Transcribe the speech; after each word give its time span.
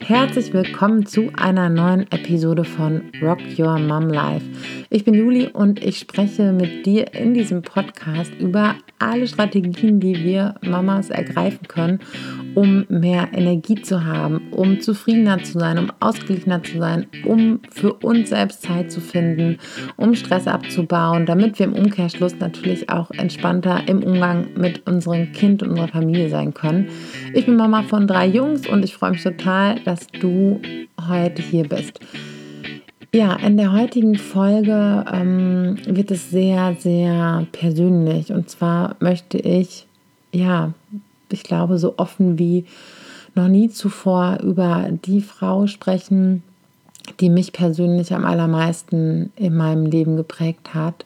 Herzlich 0.00 0.54
willkommen 0.54 1.04
zu 1.04 1.30
einer 1.34 1.68
neuen 1.68 2.10
Episode 2.10 2.64
von 2.64 3.12
Rock 3.20 3.40
Your 3.58 3.78
Mom 3.78 4.08
Life. 4.08 4.46
Ich 4.88 5.04
bin 5.04 5.12
Juli 5.12 5.48
und 5.48 5.84
ich 5.84 5.98
spreche 5.98 6.54
mit 6.54 6.86
dir 6.86 7.12
in 7.12 7.34
diesem 7.34 7.60
Podcast 7.60 8.32
über 8.40 8.76
alle 8.98 9.26
Strategien, 9.26 10.00
die 10.00 10.24
wir 10.24 10.54
Mamas 10.62 11.10
ergreifen 11.10 11.68
können, 11.68 12.00
um 12.54 12.84
mehr 12.88 13.28
Energie 13.32 13.80
zu 13.82 14.04
haben, 14.04 14.48
um 14.50 14.80
zufriedener 14.80 15.42
zu 15.42 15.58
sein, 15.58 15.78
um 15.78 15.92
ausgeglichener 16.00 16.62
zu 16.62 16.78
sein, 16.78 17.06
um 17.24 17.60
für 17.70 17.94
uns 17.94 18.30
selbst 18.30 18.62
Zeit 18.62 18.90
zu 18.90 19.00
finden, 19.00 19.58
um 19.96 20.14
Stress 20.14 20.46
abzubauen, 20.46 21.26
damit 21.26 21.58
wir 21.58 21.66
im 21.66 21.74
Umkehrschluss 21.74 22.38
natürlich 22.38 22.90
auch 22.90 23.10
entspannter 23.12 23.82
im 23.86 24.02
Umgang 24.02 24.48
mit 24.56 24.86
unserem 24.86 25.32
Kind 25.32 25.62
und 25.62 25.70
unserer 25.70 25.88
Familie 25.88 26.28
sein 26.28 26.54
können. 26.54 26.88
Ich 27.34 27.46
bin 27.46 27.56
Mama 27.56 27.82
von 27.82 28.06
drei 28.06 28.26
Jungs 28.26 28.66
und 28.68 28.84
ich 28.84 28.94
freue 28.94 29.12
mich 29.12 29.22
total, 29.22 29.80
dass 29.84 30.06
du 30.08 30.60
heute 31.08 31.42
hier 31.42 31.68
bist. 31.68 32.00
Ja, 33.14 33.36
in 33.36 33.58
der 33.58 33.72
heutigen 33.72 34.16
Folge 34.16 35.04
ähm, 35.12 35.76
wird 35.84 36.10
es 36.10 36.30
sehr, 36.30 36.74
sehr 36.78 37.46
persönlich. 37.52 38.32
Und 38.32 38.48
zwar 38.48 38.96
möchte 39.00 39.36
ich, 39.36 39.86
ja, 40.32 40.72
ich 41.32 41.42
glaube, 41.42 41.78
so 41.78 41.94
offen 41.96 42.38
wie 42.38 42.66
noch 43.34 43.48
nie 43.48 43.70
zuvor 43.70 44.38
über 44.42 44.88
die 44.90 45.20
Frau 45.20 45.66
sprechen, 45.66 46.42
die 47.20 47.30
mich 47.30 47.52
persönlich 47.52 48.14
am 48.14 48.24
allermeisten 48.24 49.32
in 49.36 49.56
meinem 49.56 49.86
Leben 49.86 50.16
geprägt 50.16 50.74
hat. 50.74 51.04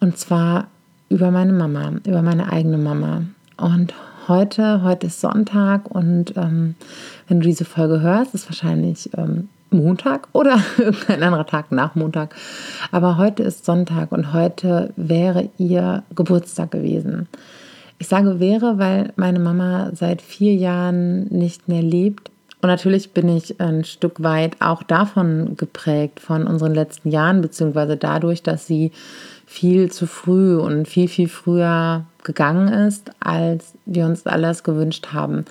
Und 0.00 0.18
zwar 0.18 0.66
über 1.08 1.30
meine 1.30 1.52
Mama, 1.52 1.92
über 2.06 2.22
meine 2.22 2.52
eigene 2.52 2.78
Mama. 2.78 3.22
Und 3.56 3.94
heute, 4.28 4.82
heute 4.82 5.06
ist 5.06 5.20
Sonntag 5.20 5.90
und 5.90 6.36
ähm, 6.36 6.74
wenn 7.28 7.40
du 7.40 7.46
diese 7.46 7.64
Folge 7.64 8.00
hörst, 8.00 8.34
ist 8.34 8.48
wahrscheinlich 8.48 9.10
ähm, 9.16 9.48
Montag 9.70 10.28
oder 10.32 10.60
irgendein 10.78 11.22
anderer 11.22 11.46
Tag 11.46 11.72
nach 11.72 11.94
Montag. 11.94 12.34
Aber 12.90 13.16
heute 13.16 13.42
ist 13.42 13.64
Sonntag 13.64 14.12
und 14.12 14.32
heute 14.32 14.92
wäre 14.96 15.48
ihr 15.58 16.02
Geburtstag 16.14 16.72
gewesen. 16.72 17.28
Ich 17.98 18.08
sage 18.08 18.40
wäre, 18.40 18.78
weil 18.78 19.12
meine 19.16 19.38
Mama 19.38 19.90
seit 19.94 20.20
vier 20.20 20.54
Jahren 20.54 21.24
nicht 21.28 21.68
mehr 21.68 21.82
lebt. 21.82 22.30
Und 22.60 22.68
natürlich 22.68 23.12
bin 23.12 23.28
ich 23.28 23.60
ein 23.60 23.84
Stück 23.84 24.22
weit 24.22 24.56
auch 24.60 24.82
davon 24.82 25.56
geprägt, 25.56 26.20
von 26.20 26.46
unseren 26.46 26.74
letzten 26.74 27.10
Jahren, 27.10 27.40
beziehungsweise 27.40 27.96
dadurch, 27.96 28.42
dass 28.42 28.66
sie 28.66 28.92
viel 29.46 29.90
zu 29.90 30.06
früh 30.06 30.56
und 30.56 30.88
viel, 30.88 31.08
viel 31.08 31.28
früher 31.28 32.04
gegangen 32.24 32.68
ist, 32.68 33.10
als 33.20 33.74
wir 33.86 34.04
uns 34.04 34.26
alles 34.26 34.64
gewünscht 34.64 35.08
haben. 35.12 35.44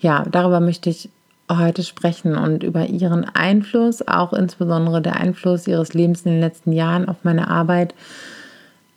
Ja, 0.00 0.24
darüber 0.30 0.60
möchte 0.60 0.90
ich 0.90 1.10
heute 1.50 1.82
sprechen 1.82 2.36
und 2.36 2.62
über 2.62 2.86
ihren 2.86 3.24
Einfluss, 3.24 4.06
auch 4.06 4.32
insbesondere 4.32 5.02
der 5.02 5.16
Einfluss 5.16 5.66
ihres 5.66 5.94
Lebens 5.94 6.22
in 6.22 6.32
den 6.32 6.40
letzten 6.40 6.72
Jahren 6.72 7.08
auf 7.08 7.24
meine 7.24 7.48
Arbeit. 7.48 7.94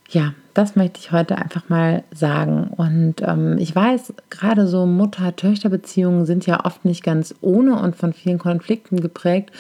Ja, 0.10 0.34
das 0.54 0.76
möchte 0.76 1.00
ich 1.00 1.12
heute 1.12 1.38
einfach 1.38 1.70
mal 1.70 2.04
sagen. 2.14 2.68
Und 2.76 3.16
ähm, 3.22 3.58
ich 3.58 3.76
weiß, 3.76 4.14
gerade 4.30 4.68
so 4.68 4.86
Mutter-Töchter-Beziehungen 4.86 6.26
sind 6.26 6.46
ja 6.46 6.66
oft 6.66 6.86
nicht 6.86 7.04
ganz 7.04 7.34
ohne 7.42 7.80
und 7.80 7.96
von 7.96 8.14
vielen 8.14 8.40
Konflikten 8.40 9.02
geprägt. 9.02 9.52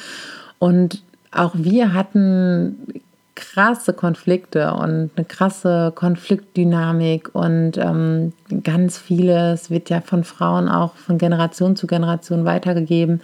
Und 0.59 1.03
auch 1.31 1.53
wir 1.55 1.94
hatten 1.94 3.02
krasse 3.35 3.94
Konflikte 3.94 4.73
und 4.73 5.11
eine 5.16 5.25
krasse 5.27 5.91
Konfliktdynamik 5.95 7.33
und 7.33 7.78
ähm, 7.78 8.33
ganz 8.63 9.00
vieles 9.00 9.72
wird 9.72 9.89
ja 9.89 10.02
von 10.02 10.23
Frauen 10.23 10.69
auch 10.69 10.95
von 10.95 11.17
Generation 11.17 11.75
zu 11.75 11.88
Generation 11.88 12.45
weitergegeben. 12.45 13.22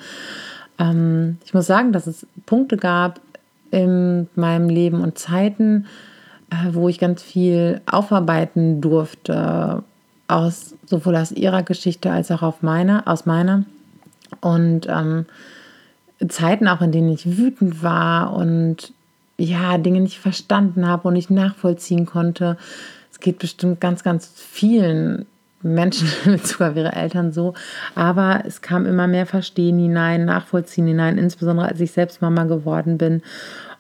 Ähm, 0.80 1.38
ich 1.45 1.54
muss 1.54 1.67
sagen, 1.67 1.94
dass 1.94 2.08
es 2.08 2.26
Punkte 2.48 2.78
gab 2.78 3.20
in 3.72 4.27
meinem 4.36 4.70
Leben 4.70 5.02
und 5.02 5.20
Zeiten, 5.20 5.86
wo 6.71 6.89
ich 6.89 6.99
ganz 6.99 7.21
viel 7.21 7.82
aufarbeiten 7.86 8.82
durfte, 8.82 9.83
aus, 10.27 10.76
sowohl 10.86 11.15
aus 11.15 11.32
ihrer 11.32 11.64
Geschichte 11.64 12.11
als 12.11 12.32
auch 12.32 12.42
auf 12.42 12.61
meiner, 12.61 13.08
aus 13.08 13.26
meiner. 13.26 13.65
Und 14.42 14.87
ähm, 14.87 15.26
Zeiten 16.27 16.67
auch, 16.67 16.82
in 16.82 16.92
denen 16.92 17.11
ich 17.11 17.37
wütend 17.37 17.82
war 17.82 18.33
und 18.33 18.93
ja, 19.37 19.77
Dinge 19.77 20.02
nicht 20.02 20.20
verstanden 20.20 20.86
habe 20.86 21.08
und 21.08 21.14
nicht 21.14 21.32
nachvollziehen 21.32 22.05
konnte. 22.05 22.58
Es 23.11 23.20
geht 23.20 23.39
bestimmt 23.39 23.80
ganz, 23.80 24.04
ganz 24.04 24.31
vielen 24.36 25.26
Menschen 25.61 26.08
sogar 26.43 26.76
ihre 26.76 26.93
Eltern 26.93 27.31
so. 27.31 27.54
Aber 27.95 28.43
es 28.45 28.61
kam 28.61 28.86
immer 28.86 29.08
mehr 29.08 29.26
Verstehen 29.26 29.80
hinein, 29.80 30.26
Nachvollziehen 30.26 30.87
hinein, 30.87 31.17
insbesondere 31.17 31.70
als 31.70 31.80
ich 31.80 31.92
selbst 31.92 32.21
Mama 32.21 32.43
geworden 32.43 32.98
bin. 32.98 33.21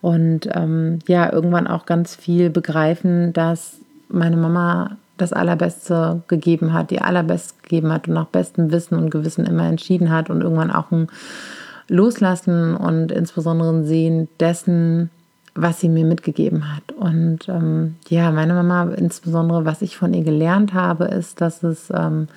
Und 0.01 0.49
ähm, 0.53 0.99
ja, 1.07 1.31
irgendwann 1.31 1.67
auch 1.67 1.85
ganz 1.85 2.15
viel 2.15 2.49
begreifen, 2.49 3.33
dass 3.33 3.79
meine 4.07 4.37
Mama 4.37 4.97
das 5.17 5.33
Allerbeste 5.33 6.21
gegeben 6.27 6.73
hat, 6.73 6.91
die 6.91 7.01
Allerbeste 7.01 7.55
gegeben 7.61 7.91
hat 7.91 8.07
und 8.07 8.13
nach 8.13 8.27
bestem 8.27 8.71
Wissen 8.71 8.95
und 8.95 9.09
Gewissen 9.09 9.45
immer 9.45 9.65
entschieden 9.67 10.09
hat 10.09 10.29
und 10.29 10.41
irgendwann 10.41 10.71
auch 10.71 10.91
ein 10.91 11.07
Loslassen 11.89 12.75
und 12.75 13.11
insbesondere 13.11 13.69
ein 13.69 13.85
Sehen 13.85 14.29
dessen, 14.39 15.09
was 15.55 15.79
sie 15.79 15.89
mir 15.89 16.05
mitgegeben 16.05 16.75
hat. 16.75 16.91
Und 16.93 17.49
ähm, 17.49 17.95
ja, 18.07 18.31
meine 18.31 18.53
Mama, 18.53 18.93
insbesondere 18.93 19.65
was 19.65 19.81
ich 19.81 19.97
von 19.97 20.13
ihr 20.13 20.23
gelernt 20.23 20.73
habe, 20.73 21.05
ist, 21.05 21.41
dass 21.41 21.63
es 21.63 21.91
ähm, 21.93 22.27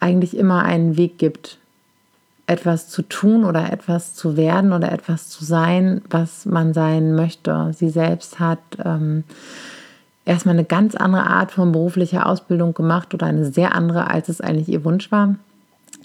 eigentlich 0.00 0.36
immer 0.36 0.62
einen 0.62 0.96
Weg 0.96 1.18
gibt, 1.18 1.58
etwas 2.52 2.88
zu 2.88 3.02
tun 3.02 3.44
oder 3.44 3.72
etwas 3.72 4.14
zu 4.14 4.36
werden 4.36 4.72
oder 4.72 4.92
etwas 4.92 5.28
zu 5.28 5.44
sein, 5.44 6.02
was 6.10 6.46
man 6.46 6.74
sein 6.74 7.14
möchte. 7.14 7.72
Sie 7.74 7.88
selbst 7.88 8.38
hat 8.38 8.60
ähm, 8.84 9.24
erstmal 10.24 10.54
eine 10.54 10.64
ganz 10.64 10.94
andere 10.94 11.26
Art 11.26 11.50
von 11.50 11.72
beruflicher 11.72 12.26
Ausbildung 12.26 12.74
gemacht 12.74 13.14
oder 13.14 13.26
eine 13.26 13.46
sehr 13.46 13.74
andere, 13.74 14.10
als 14.10 14.28
es 14.28 14.40
eigentlich 14.40 14.68
ihr 14.68 14.84
Wunsch 14.84 15.10
war 15.10 15.36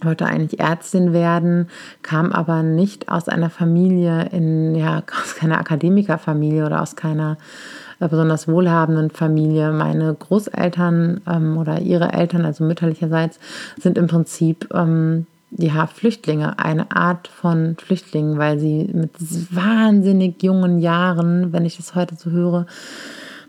wollte 0.04 0.26
eigentlich 0.26 0.60
Ärztin 0.60 1.14
werden, 1.14 1.70
kam 2.04 2.32
aber 2.32 2.64
nicht 2.64 3.10
aus 3.10 3.28
einer 3.28 3.50
Familie, 3.50 4.30
in, 4.32 4.76
ja, 4.76 5.04
aus 5.24 5.36
keiner 5.36 5.58
Akademikerfamilie 5.60 6.66
oder 6.66 6.82
aus 6.82 6.96
keiner 6.96 7.38
äh, 8.00 8.08
besonders 8.08 8.48
wohlhabenden 8.48 9.10
Familie. 9.10 9.72
Meine 9.72 10.14
Großeltern 10.14 11.22
ähm, 11.28 11.58
oder 11.58 11.80
ihre 11.80 12.14
Eltern, 12.14 12.46
also 12.46 12.64
mütterlicherseits, 12.64 13.40
sind 13.80 13.98
im 13.98 14.08
Prinzip 14.08 14.70
ähm, 14.74 15.26
ja, 15.52 15.88
Flüchtlinge, 15.88 16.60
eine 16.60 16.92
Art 16.92 17.28
von 17.28 17.76
Flüchtlingen, 17.78 18.38
weil 18.38 18.60
sie 18.60 18.90
mit 18.94 19.12
wahnsinnig 19.56 20.44
jungen 20.44 20.80
Jahren, 20.80 21.54
wenn 21.54 21.66
ich 21.66 21.78
das 21.78 21.96
heute 21.96 22.16
so 22.16 22.32
höre, 22.32 22.66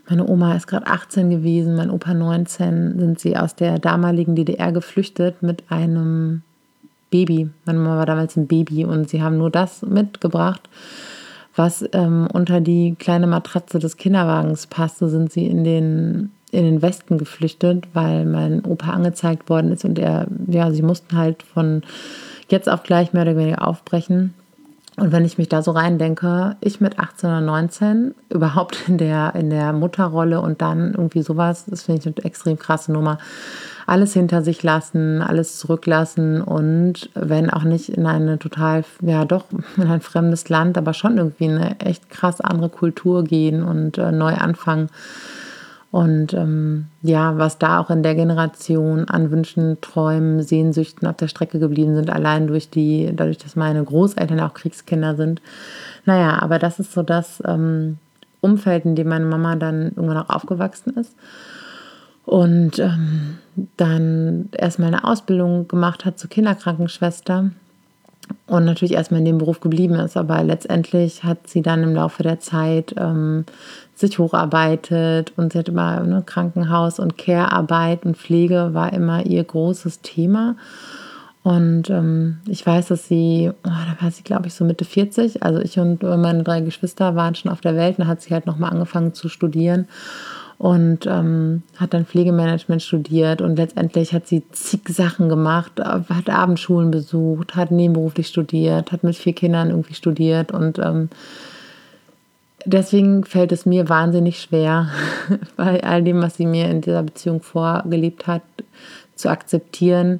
meine 0.09 0.27
Oma 0.27 0.55
ist 0.55 0.65
gerade 0.65 0.87
18 0.87 1.29
gewesen, 1.29 1.75
mein 1.75 1.91
Opa 1.91 2.15
19, 2.15 2.97
sind 2.97 3.19
sie 3.19 3.37
aus 3.37 3.55
der 3.55 3.77
damaligen 3.77 4.35
DDR 4.35 4.71
geflüchtet 4.71 5.43
mit 5.43 5.63
einem 5.69 6.41
Baby. 7.11 7.49
Meine 7.65 7.79
Mama 7.79 7.97
war 7.97 8.05
damals 8.07 8.35
ein 8.35 8.47
Baby 8.47 8.85
und 8.85 9.09
sie 9.09 9.21
haben 9.21 9.37
nur 9.37 9.51
das 9.51 9.83
mitgebracht, 9.83 10.67
was 11.55 11.85
ähm, 11.93 12.27
unter 12.33 12.59
die 12.59 12.95
kleine 12.97 13.27
Matratze 13.27 13.77
des 13.77 13.97
Kinderwagens 13.97 14.65
passte, 14.65 15.09
sind 15.09 15.31
sie 15.31 15.45
in 15.45 15.63
den, 15.63 16.31
in 16.51 16.63
den 16.63 16.81
Westen 16.81 17.17
geflüchtet, 17.17 17.87
weil 17.93 18.25
mein 18.25 18.65
Opa 18.65 18.91
angezeigt 18.91 19.49
worden 19.49 19.71
ist 19.71 19.85
und 19.85 19.99
er, 19.99 20.27
ja, 20.47 20.71
sie 20.71 20.81
mussten 20.81 21.17
halt 21.17 21.43
von 21.43 21.83
jetzt 22.49 22.69
auf 22.69 22.83
gleich 22.83 23.13
mehr 23.13 23.23
oder 23.23 23.37
weniger 23.37 23.67
aufbrechen. 23.67 24.33
Und 24.99 25.13
wenn 25.13 25.23
ich 25.23 25.37
mich 25.37 25.47
da 25.47 25.61
so 25.61 25.71
reindenke, 25.71 26.57
ich 26.59 26.81
mit 26.81 26.99
18 26.99 27.29
oder 27.29 27.41
19, 27.41 28.15
überhaupt 28.29 28.89
in 28.89 28.97
der, 28.97 29.33
in 29.35 29.49
der 29.49 29.71
Mutterrolle 29.71 30.41
und 30.41 30.61
dann 30.61 30.93
irgendwie 30.93 31.21
sowas, 31.21 31.65
das 31.67 31.83
finde 31.83 32.01
ich 32.01 32.07
eine 32.07 32.25
extrem 32.25 32.59
krasse 32.59 32.91
Nummer. 32.91 33.17
Alles 33.85 34.13
hinter 34.13 34.43
sich 34.43 34.61
lassen, 34.61 35.21
alles 35.21 35.57
zurücklassen 35.57 36.41
und 36.41 37.09
wenn 37.15 37.49
auch 37.49 37.63
nicht 37.63 37.89
in 37.89 38.05
eine 38.05 38.37
total, 38.37 38.83
ja 39.01 39.25
doch, 39.25 39.45
in 39.77 39.87
ein 39.87 40.01
fremdes 40.01 40.49
Land, 40.49 40.77
aber 40.77 40.93
schon 40.93 41.17
irgendwie 41.17 41.49
eine 41.49 41.79
echt 41.79 42.09
krass 42.09 42.41
andere 42.41 42.69
Kultur 42.69 43.23
gehen 43.23 43.63
und 43.63 43.97
äh, 43.97 44.11
neu 44.11 44.33
anfangen. 44.33 44.89
Und 45.91 46.33
ähm, 46.33 46.85
ja, 47.01 47.37
was 47.37 47.57
da 47.57 47.79
auch 47.79 47.89
in 47.89 48.03
der 48.03 48.13
Generation 48.13 49.05
an 49.05 49.31
Wünschen, 49.31 49.81
Träumen, 49.81 50.43
Sehnsüchten 50.43 51.07
auf 51.07 51.15
der 51.15 51.27
Strecke 51.27 51.57
geblieben 51.57 51.95
sind, 51.95 52.11
allein 52.11 52.45
durch 52.45 52.69
die, 52.69 53.11
dadurch, 53.11 53.39
dass 53.39 53.55
meine 53.55 53.83
Großeltern 53.83 54.39
auch 54.39 54.53
Kriegskinder 54.53 55.15
sind. 55.15 55.41
Naja, 56.05 56.39
aber 56.41 56.59
das 56.59 56.79
ist 56.79 56.93
so 56.93 57.01
das 57.01 57.41
ähm, 57.45 57.97
Umfeld, 58.39 58.85
in 58.85 58.95
dem 58.95 59.09
meine 59.09 59.25
Mama 59.25 59.55
dann 59.55 59.91
irgendwann 59.95 60.17
auch 60.17 60.29
aufgewachsen 60.29 60.95
ist. 60.95 61.15
Und 62.25 62.77
ähm, 62.77 63.39
dann 63.77 64.49
erstmal 64.51 64.89
eine 64.89 65.03
Ausbildung 65.03 65.67
gemacht 65.67 66.05
hat 66.05 66.19
zur 66.19 66.29
Kinderkrankenschwester 66.29 67.49
und 68.47 68.65
natürlich 68.65 68.93
erstmal 68.93 69.19
in 69.19 69.25
dem 69.25 69.37
Beruf 69.37 69.59
geblieben 69.59 69.95
ist. 69.95 70.17
Aber 70.17 70.43
letztendlich 70.43 71.23
hat 71.23 71.47
sie 71.47 71.61
dann 71.61 71.83
im 71.83 71.93
Laufe 71.93 72.23
der 72.23 72.39
Zeit 72.39 72.95
ähm, 72.97 73.45
sich 73.93 74.17
hocharbeitet 74.17 75.33
und 75.37 75.53
sie 75.53 75.59
hat 75.59 75.69
immer 75.69 75.99
ne, 76.01 76.23
Krankenhaus 76.25 76.99
und 76.99 77.17
Care-Arbeit 77.17 78.05
und 78.05 78.17
Pflege 78.17 78.73
war 78.73 78.93
immer 78.93 79.25
ihr 79.25 79.43
großes 79.43 80.01
Thema. 80.01 80.55
Und 81.43 81.89
ähm, 81.89 82.39
ich 82.47 82.65
weiß, 82.65 82.87
dass 82.87 83.07
sie, 83.07 83.49
oh, 83.51 83.69
da 83.69 84.03
war 84.03 84.11
sie, 84.11 84.23
glaube 84.23 84.47
ich, 84.47 84.53
so 84.53 84.65
Mitte 84.65 84.85
40. 84.85 85.43
Also 85.43 85.59
ich 85.59 85.79
und 85.79 86.03
meine 86.03 86.43
drei 86.43 86.61
Geschwister 86.61 87.15
waren 87.15 87.35
schon 87.35 87.51
auf 87.51 87.61
der 87.61 87.75
Welt. 87.75 87.97
Und 87.97 88.05
da 88.05 88.09
hat 88.09 88.21
sie 88.21 88.33
halt 88.33 88.45
nochmal 88.45 88.71
angefangen 88.71 89.13
zu 89.13 89.29
studieren 89.29 89.87
und 90.59 91.05
ähm, 91.05 91.63
hat 91.77 91.93
dann 91.93 92.05
Pflegemanagement 92.05 92.83
studiert. 92.83 93.41
Und 93.41 93.55
letztendlich 93.55 94.13
hat 94.13 94.27
sie 94.27 94.43
zig 94.51 94.81
Sachen 94.89 95.29
gemacht, 95.29 95.79
hat 95.79 96.29
Abendschulen 96.29 96.91
besucht, 96.91 97.55
hat 97.55 97.71
nebenberuflich 97.71 98.27
studiert, 98.27 98.91
hat 98.91 99.05
mit 99.05 99.15
vier 99.15 99.33
Kindern 99.33 99.69
irgendwie 99.69 99.93
studiert. 99.93 100.51
Und 100.51 100.77
ähm, 100.77 101.09
deswegen 102.65 103.23
fällt 103.23 103.53
es 103.53 103.65
mir 103.65 103.87
wahnsinnig 103.87 104.41
schwer, 104.41 104.89
bei 105.55 105.81
all 105.81 106.03
dem, 106.03 106.21
was 106.21 106.35
sie 106.35 106.45
mir 106.45 106.69
in 106.69 106.81
dieser 106.81 107.03
Beziehung 107.03 107.41
vorgelebt 107.41 108.27
hat, 108.27 108.43
zu 109.15 109.29
akzeptieren, 109.29 110.19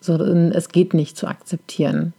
so, 0.00 0.14
es 0.14 0.70
geht 0.70 0.94
nicht 0.94 1.16
zu 1.18 1.26
akzeptieren. 1.26 2.14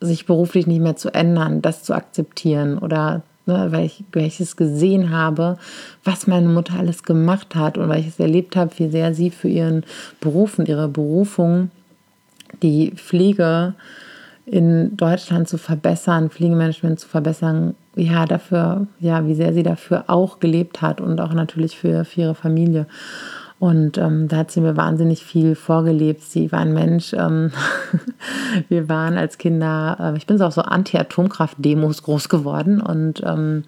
Sich 0.00 0.26
beruflich 0.26 0.66
nicht 0.66 0.80
mehr 0.80 0.96
zu 0.96 1.14
ändern, 1.14 1.62
das 1.62 1.84
zu 1.84 1.94
akzeptieren 1.94 2.78
oder 2.78 3.22
ne, 3.48 3.72
weil, 3.72 3.86
ich, 3.86 4.04
weil 4.12 4.26
ich 4.26 4.38
es 4.38 4.56
gesehen 4.56 5.10
habe, 5.10 5.58
was 6.04 6.26
meine 6.28 6.48
Mutter 6.48 6.74
alles 6.78 7.02
gemacht 7.02 7.56
hat 7.56 7.76
und 7.76 7.88
weil 7.88 8.00
ich 8.00 8.08
es 8.08 8.20
erlebt 8.20 8.54
habe, 8.54 8.70
wie 8.76 8.88
sehr 8.88 9.14
sie 9.14 9.30
für 9.30 9.48
ihren 9.48 9.84
Beruf 10.20 10.58
und 10.58 10.68
ihre 10.68 10.88
Berufung 10.88 11.70
die 12.62 12.92
Pflege 12.92 13.74
in 14.46 14.96
Deutschland 14.96 15.48
zu 15.48 15.58
verbessern, 15.58 16.30
Pflegemanagement 16.30 17.00
zu 17.00 17.08
verbessern, 17.08 17.74
ja, 17.96 18.24
dafür, 18.26 18.86
ja, 19.00 19.26
wie 19.26 19.34
sehr 19.34 19.52
sie 19.52 19.62
dafür 19.62 20.04
auch 20.06 20.40
gelebt 20.40 20.80
hat 20.80 21.00
und 21.00 21.20
auch 21.20 21.32
natürlich 21.32 21.76
für, 21.76 22.04
für 22.04 22.20
ihre 22.20 22.34
Familie. 22.34 22.86
Und 23.60 23.98
ähm, 23.98 24.28
da 24.28 24.38
hat 24.38 24.52
sie 24.52 24.60
mir 24.60 24.76
wahnsinnig 24.76 25.24
viel 25.24 25.56
vorgelebt. 25.56 26.22
Sie 26.22 26.52
war 26.52 26.60
ein 26.60 26.72
Mensch. 26.72 27.12
Ähm, 27.12 27.50
wir 28.68 28.88
waren 28.88 29.18
als 29.18 29.38
Kinder, 29.38 29.96
äh, 30.00 30.16
ich 30.16 30.26
bin 30.26 30.38
so 30.38 30.44
auf 30.44 30.54
so 30.54 30.62
Anti-Atomkraft-Demos 30.62 32.02
groß 32.04 32.28
geworden 32.28 32.80
und 32.80 33.22
ähm, 33.24 33.64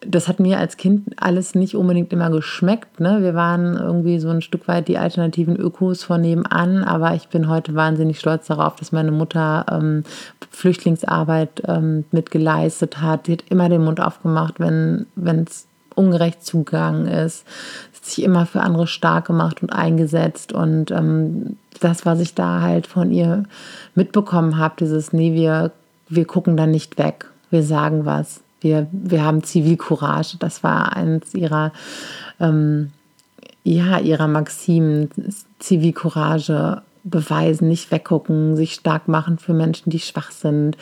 das 0.00 0.28
hat 0.28 0.38
mir 0.38 0.58
als 0.58 0.76
Kind 0.76 1.14
alles 1.16 1.54
nicht 1.54 1.74
unbedingt 1.74 2.12
immer 2.12 2.30
geschmeckt. 2.30 3.00
Ne? 3.00 3.18
Wir 3.20 3.34
waren 3.34 3.74
irgendwie 3.76 4.20
so 4.20 4.28
ein 4.28 4.42
Stück 4.42 4.68
weit 4.68 4.88
die 4.88 4.96
alternativen 4.96 5.56
Ökos 5.56 6.04
von 6.04 6.20
nebenan, 6.20 6.84
aber 6.84 7.14
ich 7.14 7.28
bin 7.28 7.48
heute 7.48 7.74
wahnsinnig 7.74 8.20
stolz 8.20 8.46
darauf, 8.46 8.76
dass 8.76 8.92
meine 8.92 9.10
Mutter 9.10 9.66
ähm, 9.70 10.04
Flüchtlingsarbeit 10.50 11.62
ähm, 11.66 12.04
mit 12.12 12.30
geleistet 12.30 13.02
hat. 13.02 13.26
Sie 13.26 13.32
hat 13.32 13.44
immer 13.50 13.68
den 13.68 13.84
Mund 13.84 14.00
aufgemacht, 14.00 14.60
wenn 14.60 15.06
es 15.16 15.67
ungerecht 15.98 16.44
zugegangen 16.44 17.06
ist, 17.06 17.44
sich 18.08 18.24
immer 18.24 18.46
für 18.46 18.60
andere 18.60 18.86
stark 18.86 19.26
gemacht 19.26 19.62
und 19.62 19.70
eingesetzt. 19.70 20.52
Und 20.52 20.90
ähm, 20.90 21.56
das, 21.80 22.06
was 22.06 22.20
ich 22.20 22.34
da 22.34 22.60
halt 22.60 22.86
von 22.86 23.10
ihr 23.10 23.44
mitbekommen 23.94 24.58
habe, 24.58 24.74
dieses, 24.80 25.12
nee, 25.12 25.34
wir, 25.34 25.72
wir 26.08 26.24
gucken 26.24 26.56
da 26.56 26.66
nicht 26.66 26.98
weg, 26.98 27.26
wir 27.50 27.62
sagen 27.62 28.04
was. 28.04 28.40
Wir, 28.60 28.88
wir 28.90 29.24
haben 29.24 29.44
Zivilcourage. 29.44 30.36
Das 30.38 30.64
war 30.64 30.96
eines 30.96 31.32
ihrer, 31.32 31.72
ähm, 32.40 32.90
ja, 33.62 33.98
ihrer 33.98 34.26
Maximen. 34.26 35.10
Zivilcourage 35.60 36.82
beweisen, 37.10 37.68
nicht 37.68 37.90
weggucken, 37.90 38.56
sich 38.56 38.74
stark 38.74 39.08
machen 39.08 39.38
für 39.38 39.54
Menschen, 39.54 39.90
die 39.90 39.98
schwach 39.98 40.30
sind. 40.30 40.76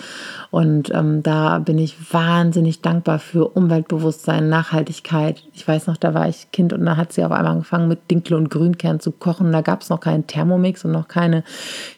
Und 0.51 0.93
ähm, 0.95 1.23
da 1.23 1.59
bin 1.59 1.79
ich 1.79 2.13
wahnsinnig 2.13 2.83
dankbar 2.83 3.19
für 3.19 3.49
Umweltbewusstsein, 3.49 4.49
Nachhaltigkeit. 4.49 5.43
Ich 5.53 5.67
weiß 5.67 5.87
noch, 5.87 5.97
da 5.97 6.15
war 6.15 6.29
ich 6.29 6.51
Kind 6.53 6.73
und 6.73 6.85
da 6.85 6.97
hat 6.97 7.13
sie 7.13 7.25
auf 7.25 7.33
einmal 7.33 7.53
angefangen 7.53 7.89
mit 7.89 8.11
Dinkel 8.11 8.35
und 8.35 8.51
Grünkern 8.51 9.01
zu 9.01 9.13
kochen. 9.13 9.53
Da 9.53 9.61
gab 9.61 9.83
es 9.83 9.91
noch 9.91 10.01
keinen 10.01 10.27
Thermomix 10.27 10.85
und 10.85 10.93
noch 10.93 11.09
keine 11.09 11.45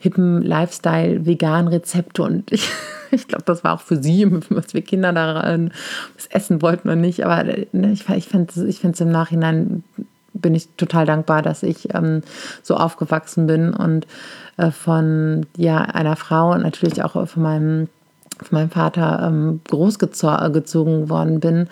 hippen 0.01 0.43
Lifestyle-Vegan-Rezepte. 0.43 2.23
Und 2.23 2.53
ich, 2.53 2.69
ich 3.11 3.29
glaube, 3.29 3.45
das 3.47 3.65
war 3.65 3.75
auch 3.75 3.81
für 3.81 4.03
sie, 4.03 4.31
was 4.51 4.75
wir 4.75 4.83
Kinder 4.83 5.13
da 5.13 5.57
das 6.15 6.27
essen 6.31 6.63
wollten 6.63 6.89
und 6.89 7.01
nicht. 7.01 7.25
Aber 7.25 7.45
ne, 7.45 7.93
ich, 7.93 8.09
ich 8.09 8.27
finde 8.27 8.53
es 8.55 8.57
ich 8.59 9.01
im 9.01 9.11
Nachhinein 9.11 9.83
bin 10.41 10.55
ich 10.55 10.69
total 10.77 11.07
dankbar, 11.07 11.43
dass 11.43 11.63
ich 11.63 11.95
ähm, 11.95 12.23
so 12.63 12.77
aufgewachsen 12.77 13.47
bin 13.47 13.73
und 13.73 14.07
äh, 14.57 14.71
von 14.71 15.47
ja, 15.57 15.79
einer 15.79 16.17
Frau 16.17 16.53
und 16.53 16.63
natürlich 16.63 17.03
auch 17.03 17.13
von 17.29 17.43
meinem, 17.43 17.89
von 18.43 18.59
meinem 18.59 18.71
Vater 18.71 19.27
ähm, 19.27 19.61
großgezogen 19.69 21.09
worden 21.09 21.41
bin. 21.41 21.69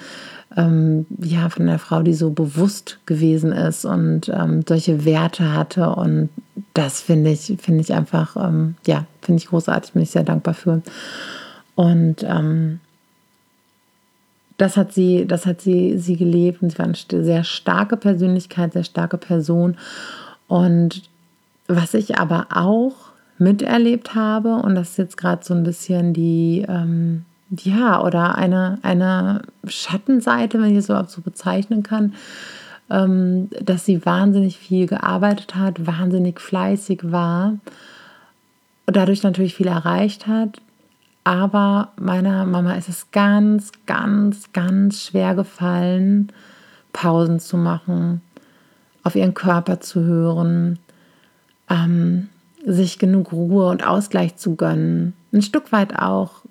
Ähm, 0.57 1.07
ja, 1.19 1.51
von 1.51 1.69
einer 1.69 1.79
Frau, 1.79 2.03
die 2.03 2.15
so 2.15 2.31
bewusst 2.31 2.99
gewesen 3.05 3.53
ist 3.53 3.85
und 3.85 4.31
ähm, 4.31 4.65
solche 4.67 5.05
Werte 5.05 5.53
hatte. 5.53 5.91
Und 5.91 6.31
das 6.73 7.01
finde 7.01 7.31
ich, 7.31 7.53
finde 7.61 7.83
ich 7.83 7.93
einfach, 7.93 8.37
ähm, 8.37 8.77
ja, 8.87 9.05
finde 9.21 9.43
ich 9.43 9.49
großartig, 9.49 9.93
bin 9.93 10.03
ich 10.03 10.11
sehr 10.11 10.23
dankbar 10.23 10.55
für. 10.55 10.81
Und 11.75 12.23
ähm, 12.23 12.81
das 14.57 14.77
hat 14.77 14.93
sie, 14.93 15.27
das 15.27 15.47
hat 15.47 15.61
sie, 15.61 15.99
sie 15.99 16.17
gelebt 16.17 16.63
und 16.63 16.71
sie 16.71 16.79
war 16.79 16.87
eine 16.87 17.25
sehr 17.25 17.45
starke 17.45 17.97
Persönlichkeit, 17.97 18.73
sehr 18.73 18.85
starke 18.85 19.19
Person. 19.19 19.77
Und 20.49 21.03
was 21.69 21.95
ich 21.95 22.19
aber 22.19 22.47
auch 22.51 22.95
miterlebt 23.39 24.15
habe, 24.15 24.57
und 24.57 24.75
das 24.75 24.91
ist 24.91 24.99
jetzt 24.99 25.17
gerade 25.17 25.45
so 25.45 25.53
ein 25.53 25.65
bisschen 25.65 26.15
die, 26.15 26.65
ähm, 26.69 27.25
ja, 27.51 28.03
oder 28.03 28.37
eine, 28.37 28.79
eine 28.83 29.43
Schattenseite, 29.67 30.61
wenn 30.61 30.73
ich 30.73 30.79
es 30.79 30.89
überhaupt 30.89 31.11
so 31.11 31.21
bezeichnen 31.21 31.83
kann, 31.83 32.15
ähm, 32.91 33.51
dass 33.63 33.85
sie 33.85 34.05
wahnsinnig 34.07 34.57
viel 34.59 34.87
gearbeitet 34.87 35.55
hat, 35.55 35.87
wahnsinnig 35.87 36.41
fleißig 36.41 37.01
war 37.13 37.59
und 38.87 38.97
dadurch 38.97 39.23
natürlich 39.23 39.55
viel 39.55 39.67
erreicht 39.67 40.27
hat, 40.27 40.61
aber 41.27 41.91
meiner 41.99 42.47
Mama 42.47 42.75
ist 42.75 42.89
es 42.89 43.11
ganz, 43.11 43.73
ganz, 43.85 44.53
ganz 44.53 45.03
schwer 45.03 45.35
gefallen, 45.35 46.31
Pausen 46.93 47.41
zu 47.41 47.57
machen, 47.57 48.21
auf 49.03 49.17
ihren 49.17 49.35
Körper 49.35 49.81
zu 49.81 50.05
hören, 50.05 50.79
ähm, 51.69 52.29
sich 52.65 53.01
genug 53.01 53.33
Ruhe 53.33 53.69
und 53.69 53.85
Ausgleich 53.85 54.37
zu 54.37 54.55
gönnen. 54.55 55.15
Ein 55.33 55.43
Stück 55.43 55.73
weit 55.73 55.99
auch, 55.99 56.43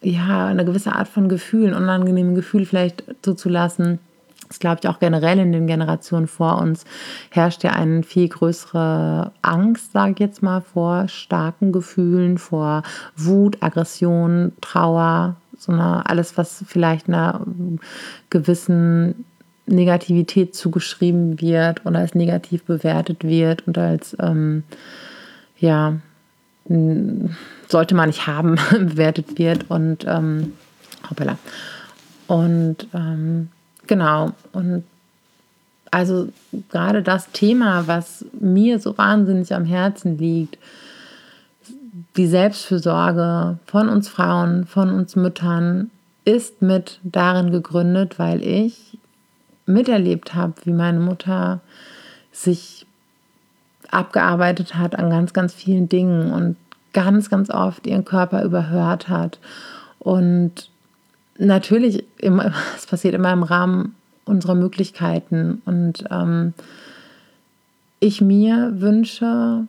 ja, 0.00 0.48
eine 0.48 0.64
gewisse 0.64 0.96
Art 0.96 1.06
von 1.06 1.28
Gefühlen, 1.28 1.72
unangenehmen 1.72 2.34
Gefühl 2.34 2.66
vielleicht 2.66 3.04
zuzulassen 3.22 4.00
das 4.48 4.58
glaube 4.58 4.80
ich 4.82 4.88
auch 4.88 4.98
generell 4.98 5.38
in 5.38 5.52
den 5.52 5.66
Generationen 5.66 6.26
vor 6.26 6.58
uns, 6.58 6.84
herrscht 7.30 7.64
ja 7.64 7.72
eine 7.72 8.02
viel 8.02 8.28
größere 8.28 9.32
Angst, 9.42 9.92
sage 9.92 10.12
ich 10.12 10.18
jetzt 10.18 10.42
mal, 10.42 10.60
vor 10.60 11.08
starken 11.08 11.72
Gefühlen, 11.72 12.38
vor 12.38 12.82
Wut, 13.16 13.62
Aggression, 13.62 14.52
Trauer, 14.60 15.36
so 15.56 15.72
eine, 15.72 16.08
alles, 16.08 16.36
was 16.36 16.64
vielleicht 16.66 17.08
einer 17.08 17.40
gewissen 18.30 19.24
Negativität 19.66 20.54
zugeschrieben 20.54 21.40
wird 21.40 21.86
oder 21.86 22.00
als 22.00 22.14
negativ 22.14 22.64
bewertet 22.64 23.24
wird 23.24 23.66
und 23.66 23.78
als, 23.78 24.16
ähm, 24.20 24.64
ja, 25.58 25.94
sollte 27.68 27.94
man 27.94 28.08
nicht 28.08 28.26
haben, 28.26 28.56
bewertet 28.70 29.38
wird 29.38 29.70
und, 29.70 30.04
ähm, 30.06 30.52
hoppala. 31.08 31.38
Und 32.26 32.88
ähm, 32.94 33.48
Genau. 33.86 34.32
Und 34.52 34.84
also 35.90 36.28
gerade 36.70 37.02
das 37.02 37.30
Thema, 37.32 37.86
was 37.86 38.24
mir 38.38 38.78
so 38.78 38.96
wahnsinnig 38.96 39.54
am 39.54 39.64
Herzen 39.64 40.18
liegt, 40.18 40.58
die 42.16 42.26
Selbstfürsorge 42.26 43.58
von 43.66 43.88
uns 43.88 44.08
Frauen, 44.08 44.66
von 44.66 44.90
uns 44.90 45.16
Müttern, 45.16 45.90
ist 46.24 46.62
mit 46.62 47.00
darin 47.02 47.50
gegründet, 47.50 48.18
weil 48.18 48.42
ich 48.42 48.98
miterlebt 49.66 50.34
habe, 50.34 50.54
wie 50.64 50.72
meine 50.72 51.00
Mutter 51.00 51.60
sich 52.32 52.86
abgearbeitet 53.90 54.74
hat 54.74 54.98
an 54.98 55.10
ganz, 55.10 55.32
ganz 55.32 55.52
vielen 55.52 55.88
Dingen 55.88 56.32
und 56.32 56.56
ganz, 56.92 57.28
ganz 57.28 57.50
oft 57.50 57.86
ihren 57.86 58.04
Körper 58.04 58.42
überhört 58.42 59.08
hat 59.08 59.38
und 59.98 60.70
natürlich, 61.38 62.04
es 62.76 62.86
passiert 62.86 63.14
immer 63.14 63.32
im 63.32 63.42
Rahmen 63.42 63.94
unserer 64.24 64.54
Möglichkeiten. 64.54 65.62
Und 65.64 66.04
ähm, 66.10 66.54
ich 68.00 68.20
mir 68.20 68.72
wünsche, 68.76 69.66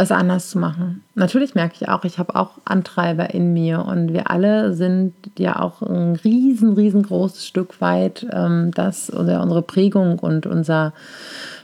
es 0.00 0.12
anders 0.12 0.50
zu 0.50 0.58
machen. 0.58 1.02
Natürlich 1.16 1.56
merke 1.56 1.74
ich 1.80 1.88
auch, 1.88 2.04
ich 2.04 2.20
habe 2.20 2.36
auch 2.36 2.52
Antreiber 2.64 3.34
in 3.34 3.52
mir 3.52 3.84
und 3.84 4.12
wir 4.12 4.30
alle 4.30 4.72
sind 4.74 5.12
ja 5.36 5.58
auch 5.58 5.82
ein 5.82 6.14
riesen, 6.14 6.74
riesengroßes 6.74 7.44
Stück 7.44 7.80
weit 7.80 8.24
ähm, 8.32 8.70
das 8.72 9.10
unsere 9.10 9.62
Prägung 9.62 10.20
und 10.20 10.46
unser 10.46 10.92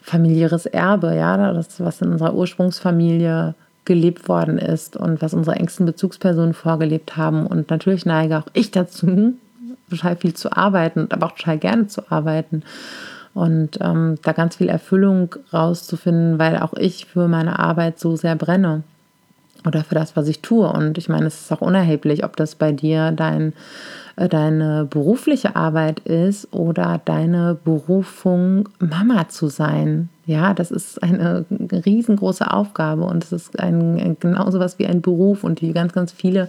familiäres 0.03 0.67
Erbe, 0.67 1.15
ja, 1.15 1.53
das, 1.53 1.79
was 1.79 2.01
in 2.01 2.11
unserer 2.11 2.35
Ursprungsfamilie 2.35 3.55
gelebt 3.85 4.29
worden 4.29 4.59
ist 4.59 4.97
und 4.97 5.21
was 5.21 5.35
unsere 5.35 5.57
engsten 5.57 5.87
Bezugspersonen 5.87 6.55
vorgelebt 6.55 7.17
haben. 7.17 7.47
Und 7.47 7.71
natürlich 7.71 8.07
neige 8.07 8.39
auch 8.39 8.47
ich 8.53 8.71
dazu, 8.71 9.35
total 9.91 10.17
viel 10.17 10.35
zu 10.35 10.57
arbeiten, 10.57 11.09
aber 11.11 11.27
auch 11.27 11.33
total 11.33 11.59
gerne 11.59 11.87
zu 11.87 12.11
arbeiten. 12.11 12.63
Und 13.35 13.79
ähm, 13.81 14.17
da 14.23 14.33
ganz 14.33 14.57
viel 14.57 14.69
Erfüllung 14.69 15.35
rauszufinden, 15.53 16.39
weil 16.39 16.59
auch 16.59 16.75
ich 16.75 17.07
für 17.07 17.29
meine 17.29 17.59
Arbeit 17.59 17.99
so 17.99 18.17
sehr 18.17 18.37
brenne 18.37 18.85
oder 19.67 19.85
für 19.85 19.95
das, 19.95 20.17
was 20.17 20.29
ich 20.29 20.41
tue. 20.41 20.71
Und 20.71 20.99
ich 20.99 21.09
meine, 21.09 21.27
es 21.27 21.41
ist 21.41 21.53
auch 21.53 21.61
unerheblich, 21.61 22.25
ob 22.25 22.37
das 22.37 22.55
bei 22.55 22.73
dir 22.73 23.13
dein, 23.13 23.53
äh, 24.17 24.29
deine 24.29 24.87
berufliche 24.89 25.57
Arbeit 25.57 26.01
ist 26.01 26.53
oder 26.53 27.01
deine 27.05 27.57
Berufung, 27.65 28.69
Mama 28.79 29.29
zu 29.29 29.49
sein. 29.49 30.09
Ja, 30.27 30.55
das 30.55 30.71
ist 30.71 31.03
eine 31.03 31.45
riesengroße 31.51 32.51
Aufgabe 32.51 33.05
und 33.05 33.25
es 33.25 33.33
ist 33.33 33.59
ein, 33.61 34.17
genauso 34.21 34.59
was 34.59 34.79
wie 34.79 34.87
ein 34.87 35.03
Beruf 35.03 35.45
und 35.45 35.61
die 35.61 35.73
ganz, 35.73 35.93
ganz 35.93 36.13
viele 36.13 36.49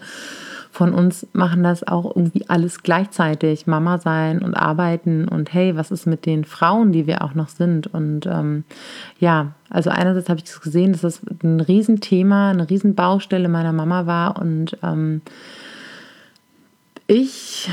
von 0.75 0.93
uns 0.93 1.25
machen 1.31 1.63
das 1.63 1.87
auch 1.87 2.03
irgendwie 2.17 2.49
alles 2.49 2.83
gleichzeitig. 2.83 3.65
Mama 3.65 3.97
sein 3.97 4.41
und 4.41 4.55
arbeiten 4.55 5.25
und 5.25 5.53
hey, 5.53 5.77
was 5.77 5.89
ist 5.89 6.05
mit 6.05 6.25
den 6.25 6.43
Frauen, 6.43 6.91
die 6.91 7.07
wir 7.07 7.23
auch 7.23 7.33
noch 7.33 7.47
sind? 7.47 7.87
Und 7.87 8.25
ähm, 8.25 8.65
ja, 9.17 9.53
also 9.69 9.89
einerseits 9.89 10.27
habe 10.27 10.41
ich 10.43 10.61
gesehen, 10.61 10.91
dass 10.91 11.01
das 11.01 11.21
ein 11.43 11.61
Riesenthema, 11.61 12.49
eine 12.49 12.69
Riesenbaustelle 12.69 13.47
meiner 13.47 13.71
Mama 13.71 14.05
war 14.05 14.37
und 14.37 14.77
ähm, 14.83 15.21
ich 17.07 17.69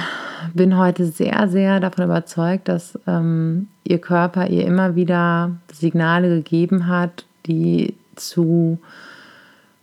bin 0.55 0.77
heute 0.77 1.07
sehr, 1.07 1.49
sehr 1.49 1.81
davon 1.81 2.05
überzeugt, 2.05 2.69
dass 2.69 2.97
ähm, 3.09 3.67
ihr 3.83 3.99
Körper 3.99 4.47
ihr 4.47 4.65
immer 4.65 4.95
wieder 4.95 5.51
Signale 5.73 6.29
gegeben 6.29 6.87
hat, 6.87 7.25
die 7.47 7.95
zu 8.15 8.79